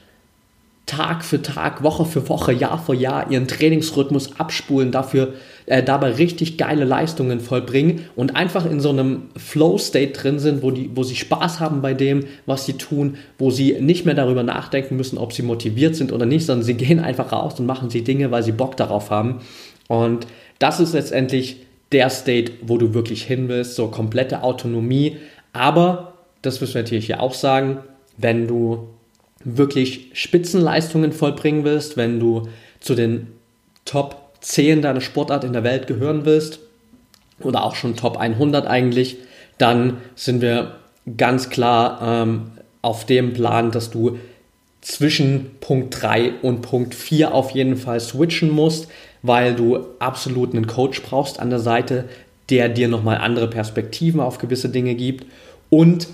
Tag 0.86 1.24
für 1.24 1.40
Tag, 1.40 1.82
Woche 1.82 2.04
für 2.04 2.28
Woche, 2.28 2.52
Jahr 2.52 2.78
für 2.78 2.94
Jahr 2.94 3.30
ihren 3.30 3.48
Trainingsrhythmus 3.48 4.38
abspulen, 4.38 4.92
dafür 4.92 5.32
äh, 5.64 5.82
dabei 5.82 6.12
richtig 6.12 6.58
geile 6.58 6.84
Leistungen 6.84 7.40
vollbringen 7.40 8.06
und 8.16 8.36
einfach 8.36 8.66
in 8.66 8.80
so 8.80 8.90
einem 8.90 9.30
Flow-State 9.36 10.12
drin 10.12 10.38
sind, 10.38 10.62
wo, 10.62 10.70
die, 10.70 10.90
wo 10.94 11.02
sie 11.02 11.16
Spaß 11.16 11.58
haben 11.58 11.80
bei 11.80 11.94
dem, 11.94 12.24
was 12.44 12.66
sie 12.66 12.74
tun, 12.74 13.16
wo 13.38 13.50
sie 13.50 13.80
nicht 13.80 14.04
mehr 14.04 14.14
darüber 14.14 14.42
nachdenken 14.42 14.96
müssen, 14.96 15.16
ob 15.16 15.32
sie 15.32 15.42
motiviert 15.42 15.96
sind 15.96 16.12
oder 16.12 16.26
nicht, 16.26 16.44
sondern 16.44 16.64
sie 16.64 16.74
gehen 16.74 17.00
einfach 17.00 17.32
raus 17.32 17.58
und 17.58 17.64
machen 17.64 17.88
sie 17.88 18.04
Dinge, 18.04 18.30
weil 18.30 18.42
sie 18.42 18.52
Bock 18.52 18.76
darauf 18.76 19.10
haben. 19.10 19.40
Und 19.88 20.26
das 20.58 20.80
ist 20.80 20.92
letztendlich 20.92 21.64
der 21.92 22.10
State, 22.10 22.52
wo 22.60 22.76
du 22.76 22.92
wirklich 22.92 23.22
hin 23.22 23.48
willst, 23.48 23.74
so 23.74 23.88
komplette 23.88 24.42
Autonomie, 24.42 25.16
aber 25.54 26.14
das 26.42 26.60
müssen 26.60 26.74
wir 26.74 26.82
natürlich 26.82 27.06
hier 27.06 27.22
auch 27.22 27.34
sagen, 27.34 27.78
wenn 28.18 28.46
du 28.46 28.88
wirklich 29.44 30.10
Spitzenleistungen 30.14 31.12
vollbringen 31.12 31.64
willst, 31.64 31.96
wenn 31.96 32.18
du 32.18 32.48
zu 32.80 32.94
den 32.94 33.28
Top 33.84 34.24
10 34.40 34.82
deiner 34.82 35.00
Sportart 35.00 35.44
in 35.44 35.52
der 35.52 35.64
Welt 35.64 35.86
gehören 35.86 36.24
willst 36.24 36.60
oder 37.40 37.64
auch 37.64 37.74
schon 37.74 37.96
Top 37.96 38.16
100 38.16 38.66
eigentlich, 38.66 39.16
dann 39.58 39.98
sind 40.14 40.40
wir 40.40 40.76
ganz 41.16 41.50
klar 41.50 42.00
ähm, 42.02 42.52
auf 42.82 43.06
dem 43.06 43.32
Plan, 43.32 43.70
dass 43.70 43.90
du 43.90 44.18
zwischen 44.80 45.52
Punkt 45.60 46.02
3 46.02 46.32
und 46.42 46.60
Punkt 46.60 46.94
4 46.94 47.32
auf 47.32 47.50
jeden 47.50 47.76
Fall 47.76 48.00
switchen 48.00 48.50
musst, 48.50 48.88
weil 49.22 49.54
du 49.54 49.86
absolut 49.98 50.54
einen 50.54 50.66
Coach 50.66 51.02
brauchst 51.02 51.40
an 51.40 51.48
der 51.48 51.60
Seite, 51.60 52.04
der 52.50 52.68
dir 52.68 52.88
nochmal 52.88 53.18
andere 53.18 53.48
Perspektiven 53.48 54.20
auf 54.20 54.36
gewisse 54.36 54.68
Dinge 54.68 54.94
gibt 54.94 55.24
und 55.70 56.08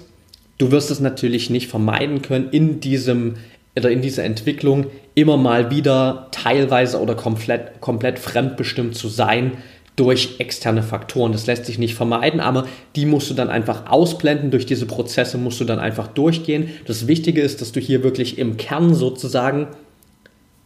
Du 0.61 0.70
wirst 0.70 0.90
es 0.90 1.01
natürlich 1.01 1.49
nicht 1.49 1.68
vermeiden 1.68 2.20
können, 2.20 2.51
in 2.51 2.81
diesem 2.81 3.37
oder 3.75 3.90
in 3.90 4.03
dieser 4.03 4.25
Entwicklung 4.25 4.88
immer 5.14 5.38
mal 5.38 5.70
wieder 5.70 6.29
teilweise 6.33 7.01
oder 7.01 7.14
komplett, 7.14 7.81
komplett 7.81 8.18
fremdbestimmt 8.18 8.94
zu 8.94 9.09
sein 9.09 9.53
durch 9.96 10.35
externe 10.38 10.83
Faktoren. 10.83 11.33
Das 11.33 11.46
lässt 11.46 11.64
sich 11.64 11.79
nicht 11.79 11.94
vermeiden, 11.94 12.40
aber 12.40 12.68
die 12.94 13.07
musst 13.07 13.31
du 13.31 13.35
dann 13.35 13.49
einfach 13.49 13.90
ausblenden. 13.90 14.51
Durch 14.51 14.66
diese 14.66 14.85
Prozesse 14.85 15.38
musst 15.38 15.61
du 15.61 15.64
dann 15.64 15.79
einfach 15.79 16.09
durchgehen. 16.09 16.68
Das 16.87 17.07
Wichtige 17.07 17.40
ist, 17.40 17.62
dass 17.62 17.73
du 17.73 17.81
hier 17.81 18.03
wirklich 18.03 18.37
im 18.37 18.59
Kern 18.59 18.94
sozusagen 18.94 19.68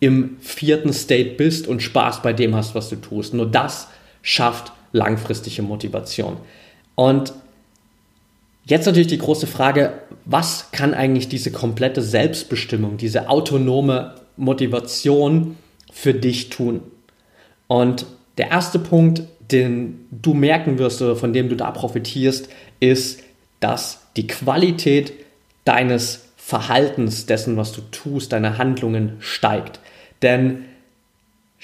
im 0.00 0.38
vierten 0.40 0.92
State 0.92 1.37
bist 1.37 1.68
und 1.68 1.83
Spaß 1.83 2.20
bei 2.20 2.33
dem 2.33 2.57
hast, 2.57 2.74
was 2.74 2.88
du 2.88 2.96
tust. 2.96 3.33
Nur 3.33 3.46
das 3.46 3.87
schafft 4.22 4.72
langfristige 4.90 5.62
Motivation. 5.62 6.38
Und 6.96 7.33
Jetzt 8.66 8.87
natürlich 8.87 9.09
die 9.09 9.18
große 9.18 9.46
Frage, 9.46 9.92
was 10.24 10.70
kann 10.72 10.94
eigentlich 10.94 11.29
diese 11.29 11.53
komplette 11.53 12.00
Selbstbestimmung, 12.00 12.96
diese 12.96 13.29
autonome 13.29 14.14
Motivation 14.37 15.57
für 15.92 16.14
dich 16.14 16.48
tun? 16.48 16.81
Und 17.66 18.07
der 18.38 18.50
erste 18.50 18.79
Punkt, 18.79 19.22
den 19.53 20.07
du 20.11 20.33
merken 20.33 20.79
wirst 20.79 21.03
oder 21.03 21.16
von 21.16 21.33
dem 21.33 21.48
du 21.50 21.57
da 21.57 21.70
profitierst, 21.70 22.48
ist, 22.81 23.22
dass 23.61 24.00
die 24.16 24.27
Qualität 24.27 25.12
deines 25.64 26.24
Verhaltens, 26.37 27.27
dessen, 27.27 27.57
was 27.57 27.72
du 27.72 27.81
tust, 27.90 28.33
deine 28.33 28.59
Handlungen 28.59 29.16
steigt. 29.20 29.81
Denn 30.22 30.64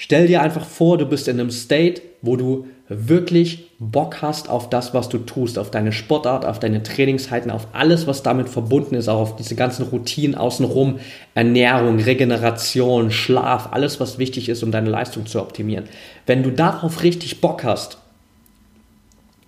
stell 0.01 0.25
dir 0.25 0.41
einfach 0.41 0.65
vor, 0.65 0.97
du 0.97 1.05
bist 1.05 1.27
in 1.27 1.39
einem 1.39 1.51
State, 1.51 2.01
wo 2.23 2.35
du 2.35 2.65
wirklich 2.89 3.67
Bock 3.77 4.23
hast 4.23 4.49
auf 4.49 4.67
das, 4.67 4.95
was 4.95 5.09
du 5.09 5.19
tust, 5.19 5.59
auf 5.59 5.69
deine 5.69 5.91
Sportart, 5.91 6.43
auf 6.43 6.57
deine 6.57 6.81
Trainingszeiten, 6.81 7.51
auf 7.51 7.67
alles, 7.73 8.07
was 8.07 8.23
damit 8.23 8.49
verbunden 8.49 8.95
ist, 8.95 9.07
auch 9.07 9.19
auf 9.19 9.35
diese 9.35 9.55
ganzen 9.55 9.85
Routinen 9.85 10.33
außenrum, 10.33 10.97
Ernährung, 11.35 11.99
Regeneration, 11.99 13.11
Schlaf, 13.11 13.73
alles, 13.73 13.99
was 13.99 14.17
wichtig 14.17 14.49
ist, 14.49 14.63
um 14.63 14.71
deine 14.71 14.89
Leistung 14.89 15.27
zu 15.27 15.39
optimieren. 15.39 15.85
Wenn 16.25 16.41
du 16.41 16.49
darauf 16.49 17.03
richtig 17.03 17.39
Bock 17.39 17.63
hast, 17.63 17.99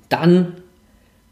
dann 0.07 0.53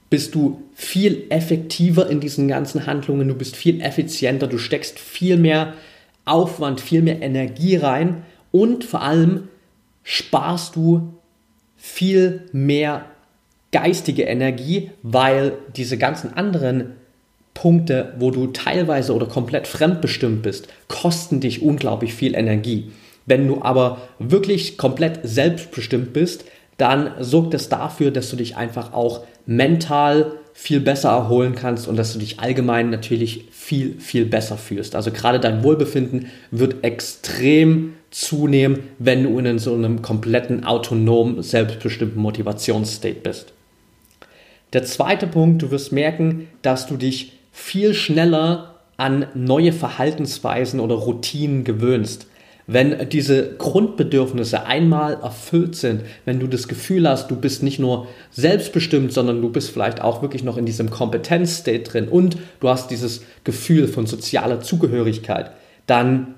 bist 0.10 0.34
du 0.34 0.64
viel 0.74 1.28
effektiver 1.30 2.10
in 2.10 2.22
diesen 2.22 2.48
ganzen 2.48 2.88
Handlungen, 2.88 3.28
du 3.28 3.36
bist 3.36 3.56
viel 3.56 3.82
effizienter, 3.82 4.48
du 4.48 4.58
steckst 4.58 4.98
viel 4.98 5.38
mehr 5.38 5.76
Aufwand, 6.26 6.82
viel 6.82 7.04
mehr 7.04 7.22
Energie 7.22 7.76
rein 7.76 8.24
und 8.52 8.84
vor 8.84 9.02
allem 9.02 9.50
sparst 10.04 10.76
du 10.76 11.14
viel 11.78 12.50
mehr 12.52 13.06
geistige 13.72 14.24
Energie, 14.24 14.92
weil 15.02 15.54
diese 15.76 15.98
ganzen 15.98 16.34
anderen 16.34 16.96
Punkte, 17.54 18.14
wo 18.18 18.32
du 18.32 18.48
teilweise 18.48 19.14
oder 19.14 19.26
komplett 19.26 19.68
fremdbestimmt 19.68 20.42
bist, 20.42 20.68
kosten 20.88 21.40
dich 21.40 21.62
unglaublich 21.62 22.14
viel 22.14 22.36
Energie. 22.36 22.92
Wenn 23.26 23.48
du 23.48 23.62
aber 23.62 24.02
wirklich 24.20 24.78
komplett 24.78 25.20
selbstbestimmt 25.24 26.14
bist, 26.14 26.46
dann 26.78 27.12
sorgt 27.20 27.54
es 27.54 27.70
dafür, 27.70 28.12
dass 28.12 28.30
du 28.30 28.36
dich 28.36 28.58
einfach 28.58 28.94
auch 28.94 29.26
mental 29.46 30.34
viel 30.54 30.80
besser 30.80 31.10
erholen 31.10 31.56
kannst 31.56 31.88
und 31.88 31.96
dass 31.96 32.14
du 32.14 32.20
dich 32.20 32.40
allgemein 32.40 32.90
natürlich 32.90 33.46
viel, 33.52 34.00
viel 34.00 34.26
besser 34.26 34.58
fühlst. 34.58 34.96
Also 34.96 35.12
gerade 35.12 35.40
dein 35.40 35.64
Wohlbefinden 35.64 36.28
wird 36.52 36.84
extrem 36.84 37.94
zunehmen, 38.12 38.84
wenn 39.00 39.24
du 39.24 39.38
in 39.40 39.60
so 39.60 39.74
einem 39.74 40.02
kompletten 40.02 40.66
autonomen, 40.66 41.42
selbstbestimmten 41.42 42.22
Motivationsstate 42.22 43.20
bist. 43.22 43.54
Der 44.74 44.84
zweite 44.84 45.28
Punkt, 45.28 45.62
du 45.62 45.72
wirst 45.72 45.92
merken, 45.92 46.48
dass 46.62 46.88
du 46.88 46.98
dich 46.98 47.34
viel 47.52 47.94
schneller 47.94 48.76
an 48.98 49.26
neue 49.34 49.74
Verhaltensweisen 49.74 50.80
oder 50.80 50.96
Routinen 50.96 51.64
gewöhnst. 51.64 52.28
Wenn 52.74 53.10
diese 53.10 53.56
Grundbedürfnisse 53.58 54.66
einmal 54.66 55.16
erfüllt 55.16 55.76
sind, 55.76 56.04
wenn 56.24 56.40
du 56.40 56.48
das 56.48 56.70
Gefühl 56.70 57.06
hast, 57.06 57.30
du 57.30 57.36
bist 57.36 57.64
nicht 57.64 57.80
nur 57.80 58.08
selbstbestimmt, 58.32 59.12
sondern 59.12 59.42
du 59.42 59.50
bist 59.50 59.72
vielleicht 59.72 60.00
auch 60.00 60.22
wirklich 60.22 60.46
noch 60.46 60.56
in 60.56 60.66
diesem 60.66 60.90
Kompetenzstate 60.90 61.80
drin 61.80 62.08
und 62.08 62.38
du 62.62 62.70
hast 62.70 62.90
dieses 62.90 63.24
Gefühl 63.44 63.90
von 63.90 64.06
sozialer 64.08 64.62
Zugehörigkeit, 64.62 65.52
dann 65.86 66.36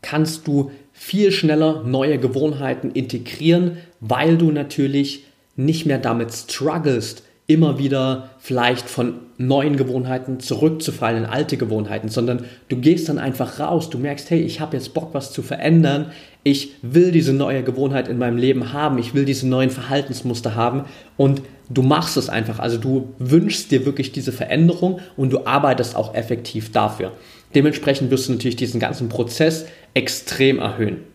kannst 0.00 0.46
du 0.46 0.70
viel 0.92 1.32
schneller 1.32 1.82
neue 1.82 2.18
Gewohnheiten 2.18 2.92
integrieren, 2.92 3.78
weil 3.98 4.38
du 4.38 4.52
natürlich 4.52 5.24
nicht 5.56 5.86
mehr 5.86 5.98
damit 5.98 6.32
strugglest, 6.32 7.24
immer 7.52 7.78
wieder 7.78 8.30
vielleicht 8.38 8.88
von 8.88 9.14
neuen 9.36 9.76
Gewohnheiten 9.76 10.40
zurückzufallen 10.40 11.24
in 11.24 11.28
alte 11.28 11.56
Gewohnheiten, 11.56 12.08
sondern 12.08 12.44
du 12.68 12.76
gehst 12.76 13.08
dann 13.08 13.18
einfach 13.18 13.60
raus, 13.60 13.90
du 13.90 13.98
merkst, 13.98 14.30
hey, 14.30 14.40
ich 14.40 14.60
habe 14.60 14.76
jetzt 14.76 14.94
Bock, 14.94 15.10
was 15.12 15.32
zu 15.32 15.42
verändern, 15.42 16.12
ich 16.44 16.72
will 16.82 17.12
diese 17.12 17.32
neue 17.32 17.62
Gewohnheit 17.62 18.08
in 18.08 18.18
meinem 18.18 18.36
Leben 18.36 18.72
haben, 18.72 18.98
ich 18.98 19.14
will 19.14 19.24
diese 19.24 19.46
neuen 19.46 19.70
Verhaltensmuster 19.70 20.54
haben. 20.54 20.84
Und 21.16 21.42
du 21.70 21.82
machst 21.82 22.16
es 22.16 22.28
einfach, 22.28 22.58
also 22.58 22.78
du 22.78 23.14
wünschst 23.18 23.70
dir 23.70 23.86
wirklich 23.86 24.12
diese 24.12 24.32
Veränderung 24.32 25.00
und 25.16 25.32
du 25.32 25.46
arbeitest 25.46 25.94
auch 25.94 26.14
effektiv 26.14 26.72
dafür. 26.72 27.12
Dementsprechend 27.54 28.10
wirst 28.10 28.28
du 28.28 28.32
natürlich 28.32 28.56
diesen 28.56 28.80
ganzen 28.80 29.08
Prozess 29.08 29.66
extrem 29.94 30.58
erhöhen. 30.58 31.11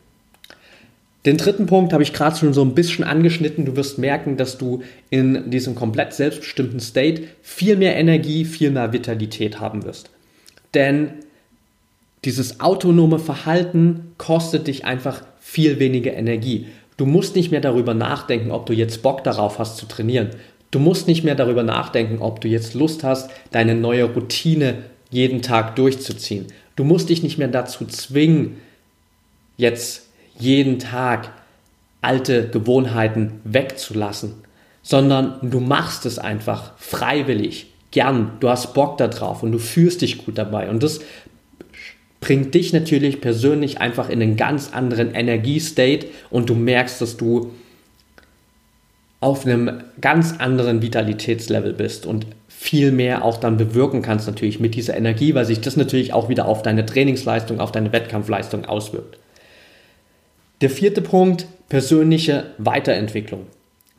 Den 1.28 1.36
dritten 1.36 1.66
Punkt 1.66 1.92
habe 1.92 2.04
ich 2.04 2.14
gerade 2.14 2.38
schon 2.38 2.54
so 2.54 2.62
ein 2.62 2.74
bisschen 2.74 3.04
angeschnitten. 3.04 3.66
Du 3.66 3.76
wirst 3.76 3.98
merken, 3.98 4.38
dass 4.38 4.58
du 4.58 4.82
in 5.10 5.52
diesem 5.52 5.76
komplett 5.76 6.14
selbstbestimmten 6.14 6.80
State 6.80 7.24
viel 7.42 7.76
mehr 7.76 7.98
Energie, 7.98 8.46
viel 8.46 8.72
mehr 8.72 8.94
Vitalität 8.94 9.60
haben 9.60 9.84
wirst. 9.84 10.10
Denn 10.74 11.10
dieses 12.24 12.62
autonome 12.62 13.20
Verhalten 13.20 14.14
kostet 14.18 14.68
dich 14.68 14.86
einfach 14.86 15.22
viel 15.38 15.80
weniger 15.80 16.14
Energie. 16.14 16.68
Du 16.96 17.06
musst 17.06 17.36
nicht 17.36 17.52
mehr 17.52 17.60
darüber 17.60 17.94
nachdenken, 17.94 18.52
ob 18.52 18.66
du 18.66 18.72
jetzt 18.72 19.04
Bock 19.04 19.26
darauf 19.26 19.60
hast 19.60 19.76
zu 19.76 19.86
trainieren. 19.86 20.30
Du 20.72 20.80
musst 20.80 21.10
nicht 21.10 21.26
mehr 21.26 21.36
darüber 21.36 21.64
nachdenken, 21.64 22.20
ob 22.22 22.40
du 22.40 22.48
jetzt 22.48 22.74
Lust 22.74 23.04
hast, 23.04 23.30
deine 23.52 23.76
neue 23.76 24.06
Routine 24.06 24.76
jeden 25.10 25.42
Tag 25.42 25.76
durchzuziehen. 25.76 26.46
Du 26.78 26.86
musst 26.86 27.10
dich 27.10 27.22
nicht 27.22 27.38
mehr 27.38 27.50
dazu 27.50 27.86
zwingen, 27.86 28.56
jetzt 29.58 30.07
jeden 30.38 30.80
Tag 30.80 31.30
alte 32.02 32.50
Gewohnheiten 32.50 33.42
wegzulassen, 33.44 34.36
sondern 34.82 35.38
du 35.42 35.60
machst 35.60 36.06
es 36.06 36.20
einfach 36.20 36.72
freiwillig, 36.78 37.68
gern, 37.92 38.34
du 38.40 38.50
hast 38.50 38.74
Bock 38.74 38.98
darauf 38.98 39.44
und 39.44 39.52
du 39.52 39.60
fühlst 39.60 40.02
dich 40.02 40.20
gut 40.20 40.38
dabei 40.38 40.70
und 40.70 40.84
das 40.84 41.02
bringt 42.20 42.54
dich 42.54 42.74
natürlich 42.74 43.22
persönlich 43.22 43.80
einfach 43.80 44.10
in 44.10 44.22
einen 44.22 44.38
ganz 44.38 44.74
anderen 44.74 45.14
Energiestate 45.14 46.08
und 46.30 46.50
du 46.50 46.56
merkst, 46.56 47.02
dass 47.02 47.18
du 47.18 47.52
auf 49.20 49.46
einem 49.46 49.84
ganz 50.00 50.36
anderen 50.38 50.82
Vitalitätslevel 50.82 51.74
bist 51.74 52.06
und 52.06 52.28
viel 52.48 52.92
mehr 52.92 53.24
auch 53.24 53.38
dann 53.38 53.58
bewirken 53.58 54.02
kannst 54.02 54.28
natürlich 54.28 54.60
mit 54.60 54.76
dieser 54.76 54.96
Energie, 54.96 55.34
weil 55.34 55.46
sich 55.46 55.62
das 55.62 55.78
natürlich 55.78 56.14
auch 56.14 56.30
wieder 56.30 56.48
auf 56.48 56.62
deine 56.62 56.86
Trainingsleistung, 56.86 57.60
auf 57.60 57.72
deine 57.72 57.92
Wettkampfleistung 57.92 58.66
auswirkt. 58.66 59.18
Der 60.62 60.72
vierte 60.72 61.02
Punkt, 61.02 61.46
persönliche 61.70 62.48
Weiterentwicklung. 62.58 63.46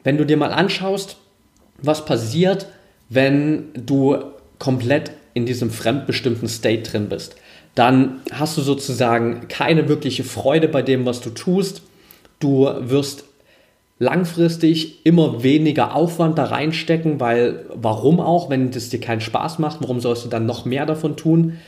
Wenn 0.03 0.18
du 0.18 0.25
dir 0.27 0.37
mal 0.37 0.53
anschaust, 0.53 1.16
was 1.81 2.05
passiert, 2.05 2.66
wenn 3.09 3.68
du 3.75 4.16
komplett 4.59 5.12
in 5.35 5.47
diesem 5.47 5.71
fremdbestimmten 5.71 6.49
State 6.49 6.90
drin 6.90 7.09
bist, 7.09 7.37
dann 7.77 8.23
hast 8.33 8.59
du 8.59 8.62
sozusagen 8.62 9.47
keine 9.47 9.88
wirkliche 9.88 10.25
Freude 10.25 10.66
bei 10.66 10.83
dem, 10.83 11.07
was 11.07 11.21
du 11.21 11.31
tust. 11.31 11.83
Du 12.40 12.68
wirst 12.81 13.25
langfristig 14.01 15.07
immer 15.07 15.44
weniger 15.44 15.94
Aufwand 15.94 16.38
da 16.38 16.47
reinstecken, 16.47 17.21
weil 17.21 17.66
warum 17.73 18.18
auch, 18.18 18.51
wenn 18.51 18.73
das 18.73 18.88
dir 18.88 19.01
keinen 19.01 19.21
Spaß 19.21 19.61
macht, 19.61 19.81
warum 19.81 20.01
sollst 20.01 20.25
du 20.25 20.29
dann 20.29 20.47
noch 20.47 20.64
mehr 20.64 20.87
davon 20.87 21.16
tun? 21.16 21.59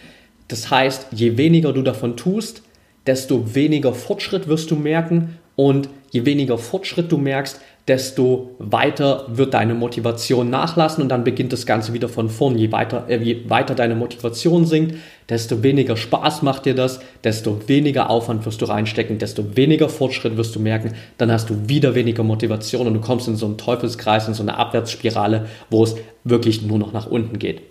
Das 0.48 0.68
heißt, 0.68 1.08
je 1.12 1.36
weniger 1.36 1.72
du 1.72 1.82
davon 1.82 2.16
tust, 2.16 2.62
desto 3.10 3.56
weniger 3.56 3.92
Fortschritt 3.92 4.46
wirst 4.46 4.70
du 4.70 4.76
merken 4.76 5.40
und 5.56 5.88
je 6.12 6.24
weniger 6.26 6.58
Fortschritt 6.58 7.10
du 7.10 7.18
merkst, 7.18 7.60
desto 7.88 8.54
weiter 8.60 9.24
wird 9.26 9.52
deine 9.52 9.74
Motivation 9.74 10.48
nachlassen 10.48 11.02
und 11.02 11.08
dann 11.08 11.24
beginnt 11.24 11.52
das 11.52 11.66
Ganze 11.66 11.92
wieder 11.92 12.08
von 12.08 12.28
vorn. 12.28 12.56
Je 12.56 12.70
weiter, 12.70 13.06
äh, 13.08 13.18
je 13.18 13.50
weiter 13.50 13.74
deine 13.74 13.96
Motivation 13.96 14.64
sinkt, 14.64 14.94
desto 15.28 15.64
weniger 15.64 15.96
Spaß 15.96 16.42
macht 16.42 16.66
dir 16.66 16.76
das, 16.76 17.00
desto 17.24 17.66
weniger 17.66 18.10
Aufwand 18.10 18.46
wirst 18.46 18.62
du 18.62 18.66
reinstecken, 18.66 19.18
desto 19.18 19.56
weniger 19.56 19.88
Fortschritt 19.88 20.36
wirst 20.36 20.54
du 20.54 20.60
merken, 20.60 20.92
dann 21.18 21.32
hast 21.32 21.50
du 21.50 21.68
wieder 21.68 21.96
weniger 21.96 22.22
Motivation 22.22 22.86
und 22.86 22.94
du 22.94 23.00
kommst 23.00 23.26
in 23.26 23.34
so 23.34 23.46
einen 23.46 23.58
Teufelskreis, 23.58 24.28
in 24.28 24.34
so 24.34 24.44
eine 24.44 24.56
Abwärtsspirale, 24.56 25.46
wo 25.68 25.82
es 25.82 25.96
wirklich 26.22 26.62
nur 26.62 26.78
noch 26.78 26.92
nach 26.92 27.08
unten 27.08 27.40
geht. 27.40 27.62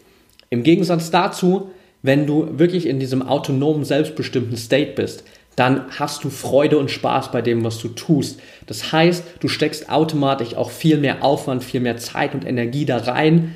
Im 0.50 0.64
Gegensatz 0.64 1.12
dazu 1.12 1.70
wenn 2.02 2.26
du 2.26 2.60
wirklich 2.60 2.86
in 2.86 3.00
diesem 3.00 3.22
autonomen, 3.22 3.84
selbstbestimmten 3.84 4.58
State 4.58 4.94
bist, 4.94 5.24
dann 5.56 5.86
hast 6.00 6.24
du 6.24 6.30
Freude 6.30 6.78
und 6.78 6.90
Spaß 6.90 7.32
bei 7.32 7.42
dem, 7.42 7.66
was 7.66 7.80
du 7.80 7.90
tust. 7.90 8.40
Das 8.66 8.94
heißt, 8.94 9.24
du 9.42 9.50
steckst 9.50 9.90
automatisch 9.90 10.56
auch 10.56 10.72
viel 10.72 10.98
mehr 10.98 11.24
Aufwand, 11.24 11.64
viel 11.64 11.82
mehr 11.82 11.98
Zeit 11.98 12.34
und 12.34 12.46
Energie 12.46 12.86
da 12.86 12.98
rein. 12.98 13.56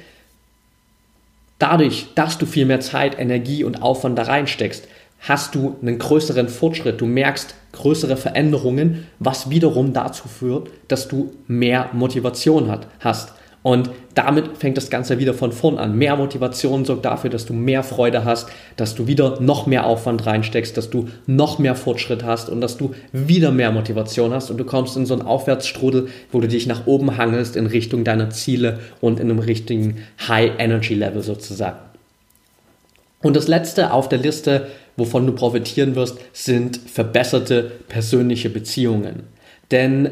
Dadurch, 1.60 2.08
dass 2.16 2.38
du 2.38 2.46
viel 2.46 2.66
mehr 2.66 2.82
Zeit, 2.82 3.18
Energie 3.18 3.64
und 3.64 3.82
Aufwand 3.82 4.18
da 4.18 4.24
reinsteckst, 4.24 4.86
hast 5.22 5.56
du 5.56 5.78
einen 5.82 5.98
größeren 5.98 6.50
Fortschritt. 6.50 7.00
Du 7.00 7.06
merkst 7.06 7.56
größere 7.72 8.18
Veränderungen, 8.18 9.08
was 9.20 9.50
wiederum 9.50 9.94
dazu 9.94 10.28
führt, 10.28 10.70
dass 10.90 11.08
du 11.08 11.32
mehr 11.48 11.90
Motivation 11.94 12.70
hat, 12.70 12.88
hast. 13.00 13.34
Und 13.64 13.90
damit 14.14 14.58
fängt 14.58 14.76
das 14.76 14.90
Ganze 14.90 15.20
wieder 15.20 15.34
von 15.34 15.54
vorn 15.54 15.78
an. 15.78 15.98
Mehr 15.98 16.18
Motivation 16.18 16.84
sorgt 16.84 17.06
dafür, 17.06 17.30
dass 17.30 17.46
du 17.46 17.54
mehr 17.54 17.82
Freude 17.82 18.26
hast, 18.26 18.50
dass 18.76 18.94
du 18.94 19.08
wieder 19.08 19.40
noch 19.40 19.66
mehr 19.66 19.86
Aufwand 19.86 20.26
reinsteckst, 20.26 20.76
dass 20.76 20.90
du 20.90 21.08
noch 21.26 21.60
mehr 21.60 21.74
Fortschritt 21.74 22.26
hast 22.26 22.50
und 22.50 22.60
dass 22.60 22.78
du 22.78 22.94
wieder 23.14 23.52
mehr 23.52 23.72
Motivation 23.72 24.34
hast 24.34 24.52
und 24.52 24.58
du 24.58 24.66
kommst 24.66 24.98
in 24.98 25.06
so 25.06 25.14
einen 25.14 25.24
Aufwärtsstrudel, 25.24 26.10
wo 26.32 26.42
du 26.42 26.50
dich 26.50 26.68
nach 26.68 26.88
oben 26.88 27.18
hangelst 27.18 27.56
in 27.56 27.66
Richtung 27.66 28.04
deiner 28.04 28.30
Ziele 28.30 28.80
und 29.00 29.22
in 29.22 29.32
einem 29.32 29.40
richtigen 29.40 30.04
High 30.28 30.52
Energy 30.60 30.94
Level 30.94 31.22
sozusagen. 31.24 31.78
Und 33.22 33.38
das 33.38 33.48
letzte 33.48 33.94
auf 33.94 34.10
der 34.10 34.20
Liste, 34.20 34.68
wovon 34.98 35.26
du 35.26 35.32
profitieren 35.32 35.96
wirst, 35.96 36.18
sind 36.34 36.78
verbesserte 36.78 37.72
persönliche 37.88 38.50
Beziehungen. 38.50 39.24
Denn 39.72 40.12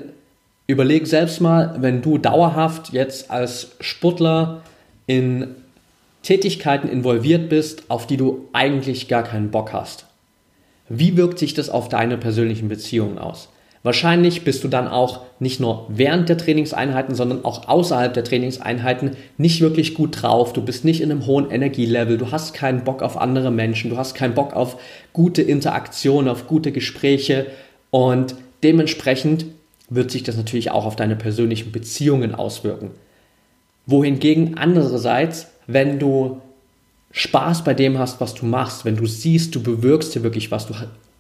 Überleg 0.72 1.06
selbst 1.06 1.42
mal, 1.42 1.76
wenn 1.80 2.02
du 2.02 2.18
dauerhaft 2.18 2.94
jetzt 2.94 3.30
als 3.30 3.72
Sportler 3.82 4.62
in 5.06 5.48
Tätigkeiten 6.24 6.88
involviert 6.88 7.50
bist, 7.50 7.84
auf 7.90 8.08
die 8.08 8.16
du 8.16 8.48
eigentlich 8.54 9.10
gar 9.10 9.24
keinen 9.24 9.52
Bock 9.52 9.74
hast. 9.74 10.06
Wie 10.88 11.18
wirkt 11.18 11.40
sich 11.40 11.54
das 11.54 11.70
auf 11.70 11.90
deine 11.90 12.18
persönlichen 12.18 12.70
Beziehungen 12.70 13.18
aus? 13.18 13.50
Wahrscheinlich 13.84 14.46
bist 14.46 14.64
du 14.64 14.70
dann 14.70 14.88
auch 14.88 15.24
nicht 15.40 15.60
nur 15.60 15.88
während 15.90 16.30
der 16.30 16.38
Trainingseinheiten, 16.38 17.16
sondern 17.16 17.44
auch 17.44 17.68
außerhalb 17.68 18.14
der 18.14 18.24
Trainingseinheiten 18.24 19.18
nicht 19.38 19.60
wirklich 19.60 19.94
gut 19.94 20.22
drauf. 20.22 20.54
Du 20.54 20.62
bist 20.62 20.86
nicht 20.86 21.02
in 21.02 21.12
einem 21.12 21.26
hohen 21.26 21.52
Energielevel, 21.52 22.18
du 22.18 22.32
hast 22.32 22.54
keinen 22.54 22.86
Bock 22.86 23.02
auf 23.02 23.18
andere 23.18 23.52
Menschen, 23.52 23.90
du 23.90 23.98
hast 23.98 24.16
keinen 24.16 24.36
Bock 24.36 24.54
auf 24.54 24.78
gute 25.12 25.42
Interaktion, 25.42 26.30
auf 26.30 26.48
gute 26.48 26.72
Gespräche 26.72 27.48
und 27.90 28.36
dementsprechend 28.64 29.48
wird 29.92 30.10
sich 30.10 30.24
das 30.24 30.38
natürlich 30.38 30.72
auch 30.72 30.86
auf 30.86 30.96
deine 30.96 31.16
persönlichen 31.16 31.72
Beziehungen 31.72 32.34
auswirken. 32.34 32.92
Wohingegen 33.86 34.58
andererseits, 34.58 35.48
wenn 35.68 36.00
du 36.00 36.42
Spaß 37.12 37.66
bei 37.66 37.74
dem 37.74 38.00
hast, 38.00 38.22
was 38.22 38.34
du 38.34 38.46
machst, 38.46 38.86
wenn 38.86 38.96
du 38.96 39.06
siehst, 39.06 39.54
du 39.54 39.62
bewirkst 39.62 40.16
dir 40.16 40.24
wirklich 40.24 40.50
was, 40.50 40.66
du 40.66 40.74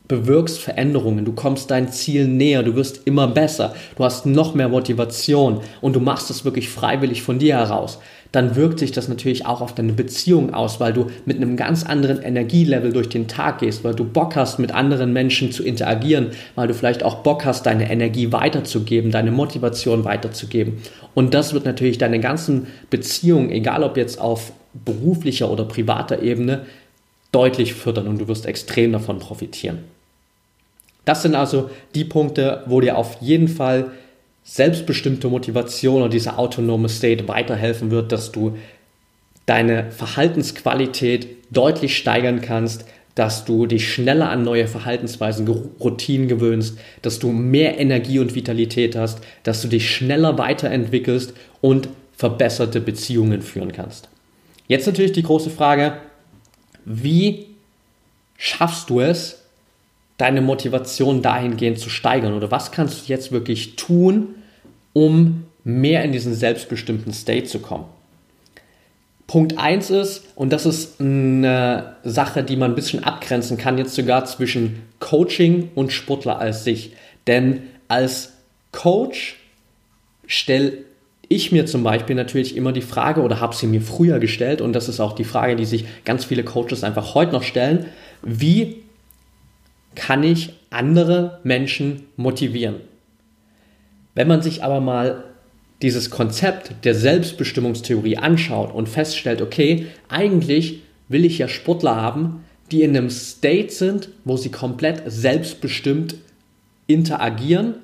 bewirkst 0.07 0.59
Veränderungen, 0.59 1.25
du 1.25 1.33
kommst 1.33 1.69
dein 1.69 1.91
Ziel 1.91 2.27
näher, 2.27 2.63
du 2.63 2.75
wirst 2.75 3.01
immer 3.05 3.27
besser, 3.27 3.75
du 3.97 4.05
hast 4.05 4.25
noch 4.25 4.55
mehr 4.55 4.69
Motivation 4.69 5.61
und 5.81 5.95
du 5.95 5.99
machst 5.99 6.29
es 6.29 6.45
wirklich 6.45 6.69
freiwillig 6.69 7.23
von 7.23 7.39
dir 7.39 7.57
heraus, 7.57 7.99
dann 8.31 8.55
wirkt 8.55 8.79
sich 8.79 8.91
das 8.91 9.09
natürlich 9.09 9.45
auch 9.45 9.59
auf 9.59 9.75
deine 9.75 9.91
Beziehung 9.91 10.53
aus, 10.53 10.79
weil 10.79 10.93
du 10.93 11.07
mit 11.25 11.37
einem 11.37 11.57
ganz 11.57 11.83
anderen 11.83 12.21
Energielevel 12.21 12.93
durch 12.93 13.09
den 13.09 13.27
Tag 13.27 13.59
gehst, 13.59 13.83
weil 13.83 13.93
du 13.93 14.05
Bock 14.05 14.35
hast, 14.37 14.57
mit 14.57 14.73
anderen 14.73 15.11
Menschen 15.11 15.51
zu 15.51 15.63
interagieren, 15.63 16.27
weil 16.55 16.67
du 16.67 16.73
vielleicht 16.73 17.03
auch 17.03 17.23
Bock 17.23 17.43
hast, 17.43 17.65
deine 17.65 17.91
Energie 17.91 18.31
weiterzugeben, 18.31 19.11
deine 19.11 19.31
Motivation 19.31 20.05
weiterzugeben. 20.05 20.77
Und 21.13 21.33
das 21.33 21.53
wird 21.53 21.65
natürlich 21.65 21.97
deine 21.97 22.21
ganzen 22.21 22.67
Beziehungen, 22.89 23.51
egal 23.51 23.83
ob 23.83 23.97
jetzt 23.97 24.19
auf 24.21 24.53
beruflicher 24.73 25.51
oder 25.51 25.65
privater 25.65 26.21
Ebene, 26.21 26.65
deutlich 27.33 27.73
fördern 27.73 28.07
und 28.07 28.19
du 28.19 28.27
wirst 28.29 28.45
extrem 28.45 28.93
davon 28.93 29.19
profitieren. 29.19 29.79
Das 31.03 31.23
sind 31.23 31.35
also 31.35 31.69
die 31.95 32.05
Punkte, 32.05 32.63
wo 32.67 32.79
dir 32.79 32.97
auf 32.97 33.17
jeden 33.21 33.47
Fall 33.47 33.91
selbstbestimmte 34.43 35.27
Motivation 35.27 36.01
oder 36.01 36.09
dieser 36.09 36.39
autonome 36.39 36.89
State 36.89 37.27
weiterhelfen 37.27 37.91
wird, 37.91 38.11
dass 38.11 38.31
du 38.31 38.57
deine 39.45 39.91
Verhaltensqualität 39.91 41.27
deutlich 41.51 41.97
steigern 41.97 42.41
kannst, 42.41 42.85
dass 43.15 43.43
du 43.43 43.65
dich 43.65 43.93
schneller 43.93 44.29
an 44.29 44.43
neue 44.43 44.67
Verhaltensweisen, 44.67 45.47
Routinen 45.47 46.27
gewöhnst, 46.27 46.77
dass 47.01 47.19
du 47.19 47.31
mehr 47.31 47.79
Energie 47.79 48.19
und 48.19 48.35
Vitalität 48.35 48.95
hast, 48.95 49.19
dass 49.43 49.61
du 49.61 49.67
dich 49.67 49.93
schneller 49.93 50.37
weiterentwickelst 50.37 51.33
und 51.59 51.89
verbesserte 52.15 52.79
Beziehungen 52.79 53.41
führen 53.41 53.71
kannst. 53.71 54.09
Jetzt 54.67 54.87
natürlich 54.87 55.11
die 55.11 55.23
große 55.23 55.49
Frage, 55.49 55.97
wie 56.85 57.47
schaffst 58.37 58.89
du 58.89 59.01
es, 59.01 59.40
deine 60.21 60.41
Motivation 60.41 61.23
dahingehend 61.23 61.79
zu 61.79 61.89
steigern? 61.89 62.33
Oder 62.33 62.51
was 62.51 62.71
kannst 62.71 63.07
du 63.07 63.11
jetzt 63.11 63.31
wirklich 63.31 63.75
tun, 63.75 64.35
um 64.93 65.45
mehr 65.63 66.03
in 66.03 66.11
diesen 66.11 66.35
selbstbestimmten 66.35 67.11
State 67.11 67.45
zu 67.45 67.59
kommen? 67.59 67.85
Punkt 69.25 69.57
1 69.57 69.89
ist, 69.89 70.25
und 70.35 70.53
das 70.53 70.65
ist 70.65 71.01
eine 71.01 71.95
Sache, 72.03 72.43
die 72.43 72.55
man 72.55 72.71
ein 72.71 72.75
bisschen 72.75 73.03
abgrenzen 73.03 73.57
kann, 73.57 73.77
jetzt 73.77 73.95
sogar 73.95 74.25
zwischen 74.25 74.83
Coaching 74.99 75.71
und 75.73 75.91
Sportler 75.91 76.37
als 76.37 76.63
sich. 76.63 76.91
Denn 77.25 77.63
als 77.87 78.33
Coach 78.71 79.37
stelle 80.27 80.73
ich 81.29 81.51
mir 81.51 81.65
zum 81.65 81.81
Beispiel 81.81 82.15
natürlich 82.15 82.57
immer 82.57 82.73
die 82.73 82.81
Frage 82.81 83.21
oder 83.21 83.39
habe 83.39 83.55
sie 83.55 83.67
mir 83.67 83.81
früher 83.81 84.19
gestellt, 84.19 84.61
und 84.61 84.73
das 84.73 84.87
ist 84.87 84.99
auch 84.99 85.13
die 85.13 85.23
Frage, 85.23 85.55
die 85.55 85.65
sich 85.65 85.85
ganz 86.05 86.25
viele 86.25 86.43
Coaches 86.43 86.83
einfach 86.83 87.15
heute 87.15 87.31
noch 87.31 87.43
stellen, 87.43 87.85
wie 88.21 88.83
kann 89.95 90.23
ich 90.23 90.53
andere 90.69 91.39
Menschen 91.43 92.03
motivieren? 92.15 92.75
Wenn 94.15 94.27
man 94.27 94.41
sich 94.41 94.63
aber 94.63 94.79
mal 94.81 95.23
dieses 95.81 96.09
Konzept 96.09 96.85
der 96.85 96.95
Selbstbestimmungstheorie 96.95 98.17
anschaut 98.17 98.73
und 98.73 98.87
feststellt, 98.87 99.41
okay, 99.41 99.87
eigentlich 100.09 100.81
will 101.07 101.25
ich 101.25 101.37
ja 101.37 101.47
Sportler 101.47 101.95
haben, 101.95 102.43
die 102.71 102.83
in 102.83 102.95
einem 102.95 103.09
State 103.09 103.71
sind, 103.71 104.09
wo 104.23 104.37
sie 104.37 104.51
komplett 104.51 105.03
selbstbestimmt 105.05 106.15
interagieren 106.87 107.75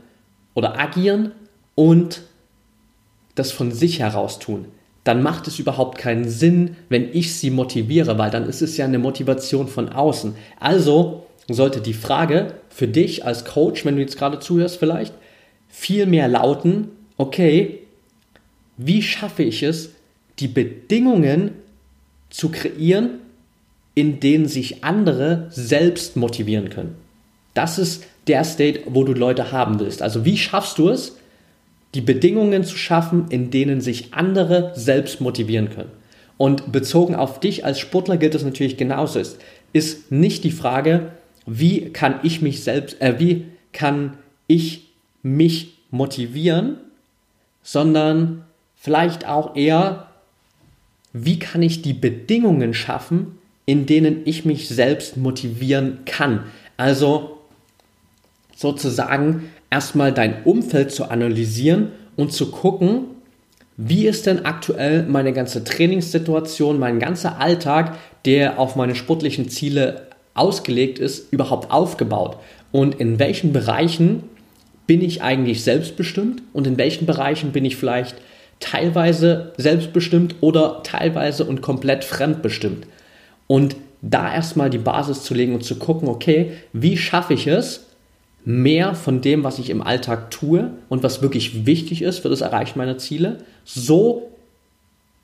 oder 0.53 0.79
agieren 0.79 1.31
und 1.75 2.21
das 3.35 3.51
von 3.51 3.71
sich 3.71 3.99
heraus 3.99 4.39
tun, 4.39 4.65
dann 5.03 5.23
macht 5.23 5.47
es 5.47 5.59
überhaupt 5.59 5.97
keinen 5.97 6.27
Sinn, 6.27 6.75
wenn 6.89 7.13
ich 7.13 7.35
sie 7.35 7.49
motiviere, 7.49 8.17
weil 8.17 8.31
dann 8.31 8.47
ist 8.47 8.61
es 8.61 8.77
ja 8.77 8.85
eine 8.85 8.99
Motivation 8.99 9.67
von 9.67 9.89
außen. 9.89 10.35
Also 10.59 11.26
sollte 11.47 11.81
die 11.81 11.93
Frage 11.93 12.53
für 12.69 12.87
dich 12.87 13.25
als 13.25 13.45
Coach, 13.45 13.85
wenn 13.85 13.95
du 13.95 14.01
jetzt 14.01 14.17
gerade 14.17 14.39
zuhörst 14.39 14.77
vielleicht, 14.77 15.13
viel 15.69 16.05
mehr 16.05 16.27
lauten, 16.27 16.89
okay, 17.17 17.79
wie 18.77 19.01
schaffe 19.01 19.43
ich 19.43 19.63
es, 19.63 19.91
die 20.39 20.47
Bedingungen 20.47 21.51
zu 22.29 22.49
kreieren, 22.49 23.19
in 23.95 24.19
denen 24.19 24.47
sich 24.47 24.83
andere 24.83 25.47
selbst 25.49 26.15
motivieren 26.15 26.69
können. 26.69 26.95
Das 27.53 27.79
ist 27.79 28.03
der 28.27 28.43
State, 28.43 28.81
wo 28.85 29.03
du 29.03 29.13
Leute 29.13 29.51
haben 29.51 29.79
willst. 29.79 30.01
Also 30.01 30.25
wie 30.25 30.37
schaffst 30.37 30.77
du 30.77 30.89
es, 30.89 31.17
die 31.95 32.01
Bedingungen 32.01 32.63
zu 32.63 32.77
schaffen, 32.77 33.25
in 33.29 33.49
denen 33.49 33.81
sich 33.81 34.13
andere 34.13 34.73
selbst 34.75 35.21
motivieren 35.21 35.69
können? 35.69 35.91
Und 36.37 36.71
bezogen 36.71 37.15
auf 37.15 37.39
dich 37.39 37.65
als 37.65 37.79
Sportler 37.79 38.17
gilt 38.17 38.35
es 38.35 38.43
natürlich 38.43 38.77
genauso. 38.77 39.17
Ist, 39.17 39.39
ist 39.73 40.11
nicht 40.11 40.43
die 40.43 40.51
Frage, 40.51 41.11
wie 41.47 41.89
kann 41.89 42.19
ich 42.21 42.41
mich 42.41 42.63
selbst, 42.63 43.01
äh, 43.01 43.15
wie 43.17 43.45
kann 43.73 44.17
ich 44.45 44.89
mich 45.23 45.77
motivieren, 45.89 46.77
sondern 47.63 48.43
vielleicht 48.75 49.27
auch 49.27 49.55
eher, 49.55 50.07
wie 51.13 51.39
kann 51.39 51.63
ich 51.63 51.81
die 51.81 51.93
Bedingungen 51.93 52.73
schaffen, 52.73 53.39
in 53.65 53.85
denen 53.85 54.21
ich 54.25 54.45
mich 54.45 54.67
selbst 54.67 55.17
motivieren 55.17 55.99
kann. 56.05 56.43
Also 56.75 57.37
sozusagen 58.55 59.49
erstmal 59.69 60.13
dein 60.13 60.43
Umfeld 60.43 60.91
zu 60.91 61.05
analysieren 61.05 61.91
und 62.15 62.33
zu 62.33 62.51
gucken, 62.51 63.05
wie 63.77 64.07
ist 64.07 64.25
denn 64.25 64.45
aktuell 64.45 65.03
meine 65.03 65.33
ganze 65.33 65.63
Trainingssituation, 65.63 66.79
mein 66.79 66.99
ganzer 66.99 67.39
Alltag, 67.39 67.97
der 68.25 68.59
auf 68.59 68.75
meine 68.75 68.95
sportlichen 68.95 69.49
Ziele 69.49 70.07
ausgelegt 70.37 70.99
ist, 70.99 71.31
überhaupt 71.31 71.71
aufgebaut? 71.71 72.37
Und 72.71 72.95
in 72.95 73.19
welchen 73.19 73.53
Bereichen 73.53 74.23
bin 74.87 75.01
ich 75.01 75.21
eigentlich 75.21 75.63
selbstbestimmt 75.63 76.41
und 76.53 76.67
in 76.67 76.77
welchen 76.77 77.05
Bereichen 77.05 77.51
bin 77.51 77.65
ich 77.65 77.75
vielleicht 77.75 78.15
teilweise 78.59 79.53
selbstbestimmt 79.57 80.35
oder 80.41 80.81
teilweise 80.83 81.45
und 81.45 81.61
komplett 81.61 82.03
fremdbestimmt. 82.03 82.87
Und 83.45 83.75
da 84.01 84.33
erstmal 84.33 84.69
die 84.69 84.77
Basis 84.77 85.23
zu 85.23 85.33
legen 85.33 85.53
und 85.53 85.63
zu 85.63 85.75
gucken, 85.75 86.07
okay, 86.07 86.53
wie 86.73 86.97
schaffe 86.97 87.33
ich 87.33 87.47
es, 87.47 87.85
mehr 88.45 88.95
von 88.95 89.21
dem, 89.21 89.43
was 89.43 89.59
ich 89.59 89.69
im 89.69 89.81
Alltag 89.81 90.31
tue 90.31 90.71
und 90.87 91.03
was 91.03 91.21
wirklich 91.21 91.65
wichtig 91.65 92.01
ist 92.01 92.19
für 92.19 92.29
das 92.29 92.41
Erreichen 92.41 92.79
meiner 92.79 92.97
Ziele, 92.97 93.39
so 93.65 94.31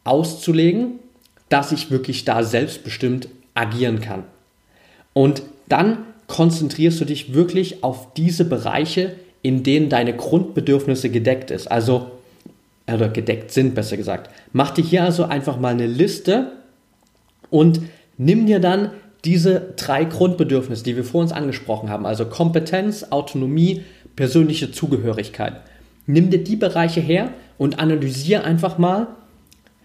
auszulegen, 0.03 0.99
dass 1.47 1.71
ich 1.71 1.89
wirklich 1.89 2.25
da 2.25 2.43
selbstbestimmt 2.43 3.29
agieren 3.53 4.01
kann. 4.01 4.25
Und 5.13 5.43
dann 5.69 5.99
konzentrierst 6.27 6.99
du 7.01 7.05
dich 7.05 7.33
wirklich 7.33 7.83
auf 7.83 8.13
diese 8.13 8.45
Bereiche, 8.45 9.15
in 9.41 9.63
denen 9.63 9.89
deine 9.89 10.15
Grundbedürfnisse 10.15 11.09
gedeckt 11.09 11.51
ist. 11.51 11.67
Also 11.67 12.11
oder 12.91 13.09
gedeckt 13.09 13.51
sind, 13.51 13.75
besser 13.75 13.97
gesagt. 13.97 14.29
Mach 14.51 14.71
dir 14.71 14.83
hier 14.83 15.03
also 15.03 15.23
einfach 15.23 15.57
mal 15.59 15.73
eine 15.73 15.87
Liste 15.87 16.51
und 17.49 17.81
nimm 18.17 18.45
dir 18.45 18.59
dann 18.59 18.91
diese 19.23 19.73
drei 19.77 20.03
Grundbedürfnisse, 20.03 20.83
die 20.83 20.95
wir 20.95 21.05
vor 21.05 21.21
uns 21.21 21.31
angesprochen 21.31 21.89
haben, 21.89 22.05
also 22.05 22.25
Kompetenz, 22.25 23.05
Autonomie, 23.09 23.83
persönliche 24.15 24.71
Zugehörigkeit. 24.71 25.61
Nimm 26.05 26.29
dir 26.29 26.43
die 26.43 26.57
Bereiche 26.57 26.99
her 26.99 27.29
und 27.57 27.79
analysiere 27.79 28.43
einfach 28.43 28.77
mal 28.77 29.07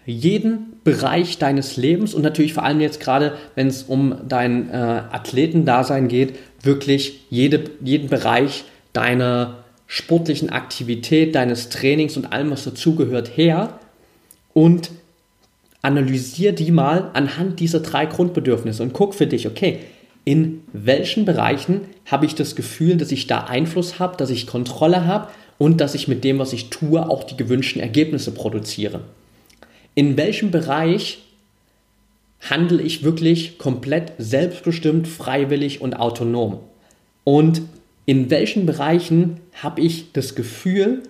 jeden 0.05 0.68
Bereich 0.89 1.37
deines 1.37 1.77
Lebens 1.77 2.15
und 2.15 2.23
natürlich 2.23 2.55
vor 2.55 2.63
allem 2.63 2.81
jetzt 2.81 2.99
gerade, 2.99 3.33
wenn 3.53 3.67
es 3.67 3.83
um 3.83 4.15
dein 4.27 4.71
äh, 4.71 4.73
Athletendasein 4.73 6.07
geht, 6.07 6.33
wirklich 6.63 7.25
jede, 7.29 7.65
jeden 7.79 8.09
Bereich 8.09 8.63
deiner 8.91 9.63
sportlichen 9.85 10.49
Aktivität, 10.49 11.35
deines 11.35 11.69
Trainings 11.69 12.17
und 12.17 12.33
allem, 12.33 12.49
was 12.49 12.63
dazugehört, 12.63 13.37
her 13.37 13.77
und 14.53 14.89
analysier 15.83 16.53
die 16.53 16.71
mal 16.71 17.11
anhand 17.13 17.59
dieser 17.59 17.81
drei 17.81 18.07
Grundbedürfnisse 18.07 18.81
und 18.81 18.93
guck 18.93 19.13
für 19.13 19.27
dich, 19.27 19.45
okay, 19.45 19.81
in 20.25 20.63
welchen 20.73 21.23
Bereichen 21.23 21.81
habe 22.07 22.25
ich 22.25 22.33
das 22.33 22.55
Gefühl, 22.55 22.97
dass 22.97 23.11
ich 23.11 23.27
da 23.27 23.41
Einfluss 23.41 23.99
habe, 23.99 24.17
dass 24.17 24.31
ich 24.31 24.47
Kontrolle 24.47 25.05
habe 25.05 25.27
und 25.59 25.81
dass 25.81 25.93
ich 25.93 26.07
mit 26.07 26.23
dem, 26.23 26.39
was 26.39 26.51
ich 26.51 26.71
tue, 26.71 27.07
auch 27.07 27.25
die 27.25 27.37
gewünschten 27.37 27.79
Ergebnisse 27.79 28.31
produziere. 28.31 29.01
In 29.95 30.17
welchem 30.17 30.51
Bereich 30.51 31.19
handle 32.41 32.81
ich 32.81 33.03
wirklich 33.03 33.57
komplett 33.57 34.13
selbstbestimmt, 34.17 35.07
freiwillig 35.07 35.81
und 35.81 35.93
autonom? 35.95 36.59
Und 37.23 37.61
in 38.05 38.29
welchen 38.29 38.65
Bereichen 38.65 39.39
habe 39.61 39.81
ich 39.81 40.11
das 40.13 40.35
Gefühl, 40.35 41.03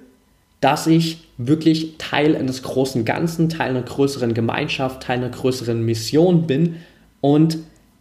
dass 0.60 0.88
ich 0.88 1.20
wirklich 1.38 1.96
Teil 1.98 2.36
eines 2.36 2.64
großen 2.64 3.06
Ganzen, 3.06 3.48
Teil 3.48 3.70
einer 3.70 3.82
größeren 3.84 4.34
Gemeinschaft, 4.34 5.04
Teil 5.04 5.20
einer 5.20 5.30
größeren 5.30 5.84
Mission 5.84 6.48
bin 6.48 6.76
und 7.22 7.60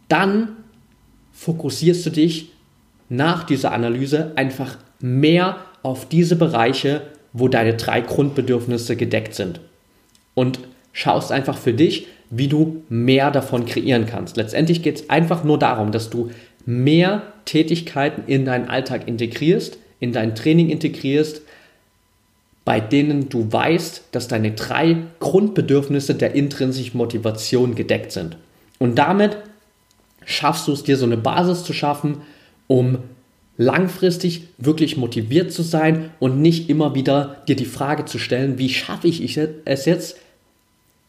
dann 0.09 0.57
fokussierst 1.31 2.05
du 2.05 2.09
dich 2.09 2.51
nach 3.07 3.43
dieser 3.43 3.71
Analyse 3.71 4.33
einfach 4.35 4.77
mehr 4.99 5.57
auf 5.83 6.09
diese 6.09 6.35
Bereiche, 6.35 7.01
wo 7.31 7.47
deine 7.47 7.75
drei 7.75 8.01
Grundbedürfnisse 8.01 8.95
gedeckt 8.97 9.35
sind. 9.35 9.61
Und 10.33 10.59
schaust 10.99 11.31
einfach 11.31 11.57
für 11.57 11.71
dich, 11.71 12.07
wie 12.29 12.49
du 12.49 12.83
mehr 12.89 13.31
davon 13.31 13.65
kreieren 13.65 14.05
kannst. 14.05 14.35
Letztendlich 14.35 14.83
geht 14.83 14.97
es 14.97 15.09
einfach 15.09 15.45
nur 15.45 15.57
darum, 15.57 15.93
dass 15.93 16.09
du 16.09 16.29
mehr 16.65 17.23
Tätigkeiten 17.45 18.23
in 18.27 18.43
deinen 18.43 18.67
Alltag 18.67 19.07
integrierst, 19.07 19.77
in 20.01 20.11
dein 20.11 20.35
Training 20.35 20.69
integrierst, 20.69 21.41
bei 22.65 22.81
denen 22.81 23.29
du 23.29 23.49
weißt, 23.51 24.09
dass 24.11 24.27
deine 24.27 24.51
drei 24.51 24.97
Grundbedürfnisse 25.21 26.15
der 26.15 26.35
intrinsischen 26.35 26.97
Motivation 26.97 27.75
gedeckt 27.75 28.11
sind. 28.11 28.35
Und 28.77 28.95
damit 28.95 29.37
schaffst 30.25 30.67
du 30.67 30.73
es 30.73 30.83
dir 30.83 30.97
so 30.97 31.05
eine 31.05 31.17
Basis 31.17 31.63
zu 31.63 31.71
schaffen, 31.71 32.17
um 32.67 32.97
langfristig 33.57 34.49
wirklich 34.57 34.97
motiviert 34.97 35.53
zu 35.53 35.63
sein 35.63 36.11
und 36.19 36.41
nicht 36.41 36.69
immer 36.69 36.93
wieder 36.93 37.37
dir 37.47 37.55
die 37.55 37.65
Frage 37.65 38.03
zu 38.03 38.19
stellen, 38.19 38.57
wie 38.57 38.69
schaffe 38.69 39.07
ich 39.07 39.37
es 39.65 39.85
jetzt, 39.85 40.17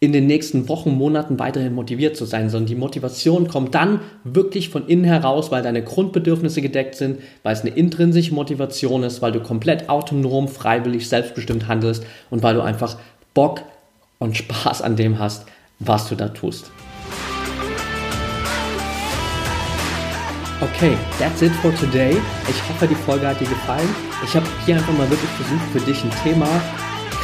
in 0.02 0.14
den 0.14 0.26
nächsten 0.26 0.66
Wochen, 0.70 0.92
Monaten 0.96 1.38
weiterhin 1.38 1.74
motiviert 1.74 2.16
zu 2.16 2.24
sein, 2.24 2.48
sondern 2.48 2.68
die 2.68 2.74
Motivation 2.74 3.48
kommt 3.48 3.74
dann 3.74 4.00
wirklich 4.24 4.70
von 4.70 4.86
innen 4.86 5.04
heraus, 5.04 5.50
weil 5.50 5.62
deine 5.62 5.84
Grundbedürfnisse 5.84 6.62
gedeckt 6.62 6.94
sind, 6.94 7.18
weil 7.42 7.52
es 7.52 7.60
eine 7.60 7.76
intrinsische 7.76 8.32
Motivation 8.32 9.02
ist, 9.02 9.20
weil 9.20 9.32
du 9.32 9.40
komplett 9.40 9.90
autonom, 9.90 10.48
freiwillig, 10.48 11.06
selbstbestimmt 11.06 11.68
handelst 11.68 12.02
und 12.30 12.42
weil 12.42 12.54
du 12.54 12.62
einfach 12.62 12.96
Bock 13.34 13.60
und 14.18 14.38
Spaß 14.38 14.80
an 14.80 14.96
dem 14.96 15.18
hast, 15.18 15.44
was 15.80 16.08
du 16.08 16.14
da 16.14 16.28
tust. 16.28 16.70
Okay, 20.62 20.96
that's 21.18 21.42
it 21.42 21.52
for 21.62 21.74
today. 21.74 22.16
Ich 22.48 22.68
hoffe, 22.68 22.86
die 22.86 22.94
Folge 22.94 23.26
hat 23.26 23.38
dir 23.38 23.48
gefallen. 23.48 23.88
Ich 24.24 24.34
habe 24.34 24.46
hier 24.64 24.76
einfach 24.76 24.96
mal 24.96 25.08
wirklich 25.10 25.30
versucht, 25.30 25.70
für 25.72 25.80
dich 25.80 26.02
ein 26.04 26.10
Thema 26.22 26.48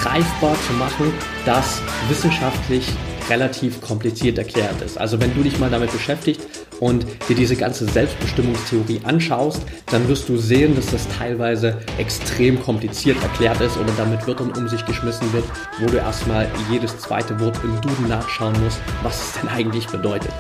greifbar 0.01 0.57
zu 0.67 0.73
machen, 0.75 1.13
das 1.45 1.81
wissenschaftlich 2.09 2.87
relativ 3.29 3.81
kompliziert 3.81 4.39
erklärt 4.39 4.81
ist. 4.83 4.99
Also 4.99 5.21
wenn 5.21 5.35
du 5.35 5.43
dich 5.43 5.59
mal 5.59 5.71
damit 5.71 5.93
beschäftigt 5.93 6.41
und 6.81 7.07
dir 7.29 7.37
diese 7.37 7.57
ganze 7.57 7.87
Selbstbestimmungstheorie 7.87 9.01
anschaust, 9.05 9.63
dann 9.87 10.07
wirst 10.09 10.29
du 10.29 10.37
sehen, 10.37 10.77
dass 10.77 10.87
das 10.87 11.09
teilweise 11.09 11.79
extrem 11.99 12.63
kompliziert 12.63 13.21
erklärt 13.23 13.61
ist 13.61 13.77
oder 13.77 13.93
damit 13.97 14.27
Wörtern 14.27 14.53
um 14.53 14.69
sich 14.69 14.85
geschmissen 14.85 15.33
wird, 15.33 15.45
wo 15.81 15.87
du 15.87 15.97
erstmal 15.97 16.49
jedes 16.71 16.99
zweite 16.99 17.39
Wort 17.41 17.59
im 17.65 17.81
Duden 17.81 18.09
nachschauen 18.09 18.55
musst, 18.63 18.81
was 19.03 19.21
es 19.21 19.41
denn 19.41 19.49
eigentlich 19.49 19.87
bedeutet. 19.89 20.33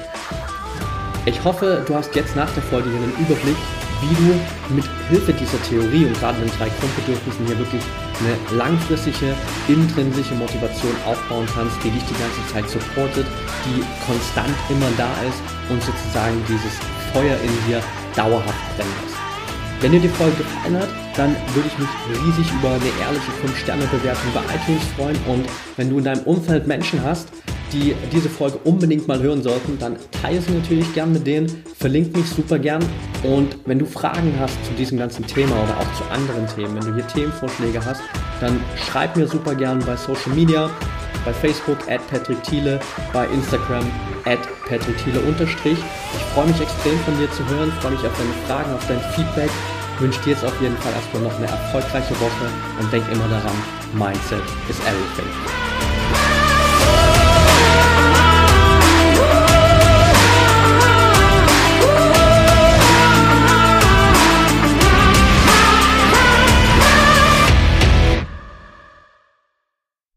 Ich 1.24 1.42
hoffe, 1.42 1.82
du 1.86 1.94
hast 1.94 2.14
jetzt 2.14 2.36
nach 2.36 2.50
der 2.52 2.62
Folge 2.62 2.88
hier 2.88 3.00
einen 3.00 3.16
Überblick, 3.18 3.56
wie 4.00 4.14
du 4.14 4.74
mit 4.74 4.84
Hilfe 5.08 5.32
dieser 5.32 5.60
Theorie 5.62 6.06
und 6.06 6.18
gerade 6.20 6.38
den 6.40 6.50
drei 6.58 6.68
Grundbedürfnissen 6.80 7.46
hier 7.46 7.58
wirklich 7.58 7.82
eine 8.20 8.58
langfristige, 8.58 9.34
intrinsische 9.68 10.34
Motivation 10.34 10.92
aufbauen 11.06 11.46
kannst, 11.54 11.76
die 11.84 11.90
dich 11.90 12.02
die 12.04 12.18
ganze 12.18 12.42
Zeit 12.52 12.68
supportet, 12.68 13.26
die 13.64 13.82
konstant 14.06 14.54
immer 14.68 14.90
da 14.96 15.10
ist 15.28 15.40
und 15.70 15.82
sozusagen 15.82 16.36
dieses 16.48 16.72
Feuer 17.12 17.36
in 17.40 17.52
dir 17.68 17.80
dauerhaft 18.14 18.76
brennen. 18.76 19.16
Wenn 19.80 19.92
dir 19.92 20.00
die 20.00 20.08
Folge 20.08 20.36
gefallen 20.38 20.78
hat, 20.78 20.88
dann 21.16 21.36
würde 21.54 21.68
ich 21.68 21.78
mich 21.78 21.88
riesig 22.24 22.50
über 22.52 22.70
eine 22.70 22.90
ehrliche 23.00 23.30
5-Sterne-Bewertung 23.44 24.32
bei 24.32 24.40
iTunes 24.54 24.82
freuen 24.96 25.16
und 25.28 25.46
wenn 25.76 25.90
du 25.90 25.98
in 25.98 26.04
deinem 26.04 26.22
Umfeld 26.22 26.66
Menschen 26.66 27.02
hast, 27.04 27.28
die 27.72 27.94
diese 28.12 28.28
Folge 28.28 28.58
unbedingt 28.64 29.08
mal 29.08 29.20
hören 29.20 29.42
sollten, 29.42 29.78
dann 29.78 29.96
teile 30.22 30.40
sie 30.40 30.52
natürlich 30.52 30.92
gern 30.94 31.12
mit 31.12 31.26
denen, 31.26 31.50
verlinke 31.76 32.18
mich 32.18 32.28
super 32.28 32.58
gern 32.58 32.84
und 33.22 33.56
wenn 33.66 33.78
du 33.78 33.86
Fragen 33.86 34.32
hast 34.38 34.56
zu 34.64 34.72
diesem 34.72 34.98
ganzen 34.98 35.26
Thema 35.26 35.52
oder 35.52 35.76
auch 35.78 35.94
zu 35.94 36.04
anderen 36.10 36.46
Themen, 36.54 36.74
wenn 36.76 36.88
du 36.88 36.94
hier 36.94 37.06
Themenvorschläge 37.08 37.84
hast, 37.84 38.00
dann 38.40 38.60
schreib 38.76 39.16
mir 39.16 39.26
super 39.26 39.54
gern 39.54 39.80
bei 39.80 39.96
Social 39.96 40.32
Media, 40.34 40.70
bei 41.24 41.32
Facebook 41.32 41.78
at 41.88 42.06
Patrick 42.08 42.42
Thiele, 42.44 42.80
bei 43.12 43.26
Instagram 43.26 43.84
at 44.24 44.38
Patrick 44.68 44.96
Thiele 44.98 45.20
unterstrich. 45.20 45.78
Ich 46.14 46.24
freue 46.34 46.46
mich 46.46 46.60
extrem 46.60 46.98
von 47.00 47.18
dir 47.18 47.30
zu 47.32 47.46
hören, 47.48 47.72
freue 47.80 47.92
mich 47.92 48.00
auf 48.00 48.16
deine 48.16 48.46
Fragen, 48.46 48.74
auf 48.74 48.86
dein 48.86 49.00
Feedback, 49.14 49.50
wünsche 49.98 50.20
dir 50.22 50.30
jetzt 50.30 50.44
auf 50.44 50.60
jeden 50.60 50.76
Fall 50.78 50.92
erstmal 50.92 51.22
noch 51.22 51.36
eine 51.36 51.46
erfolgreiche 51.46 52.14
Woche 52.20 52.50
und 52.80 52.92
denk 52.92 53.04
immer 53.12 53.28
daran, 53.28 53.56
Mindset 53.94 54.42
is 54.68 54.78
everything. 54.80 55.65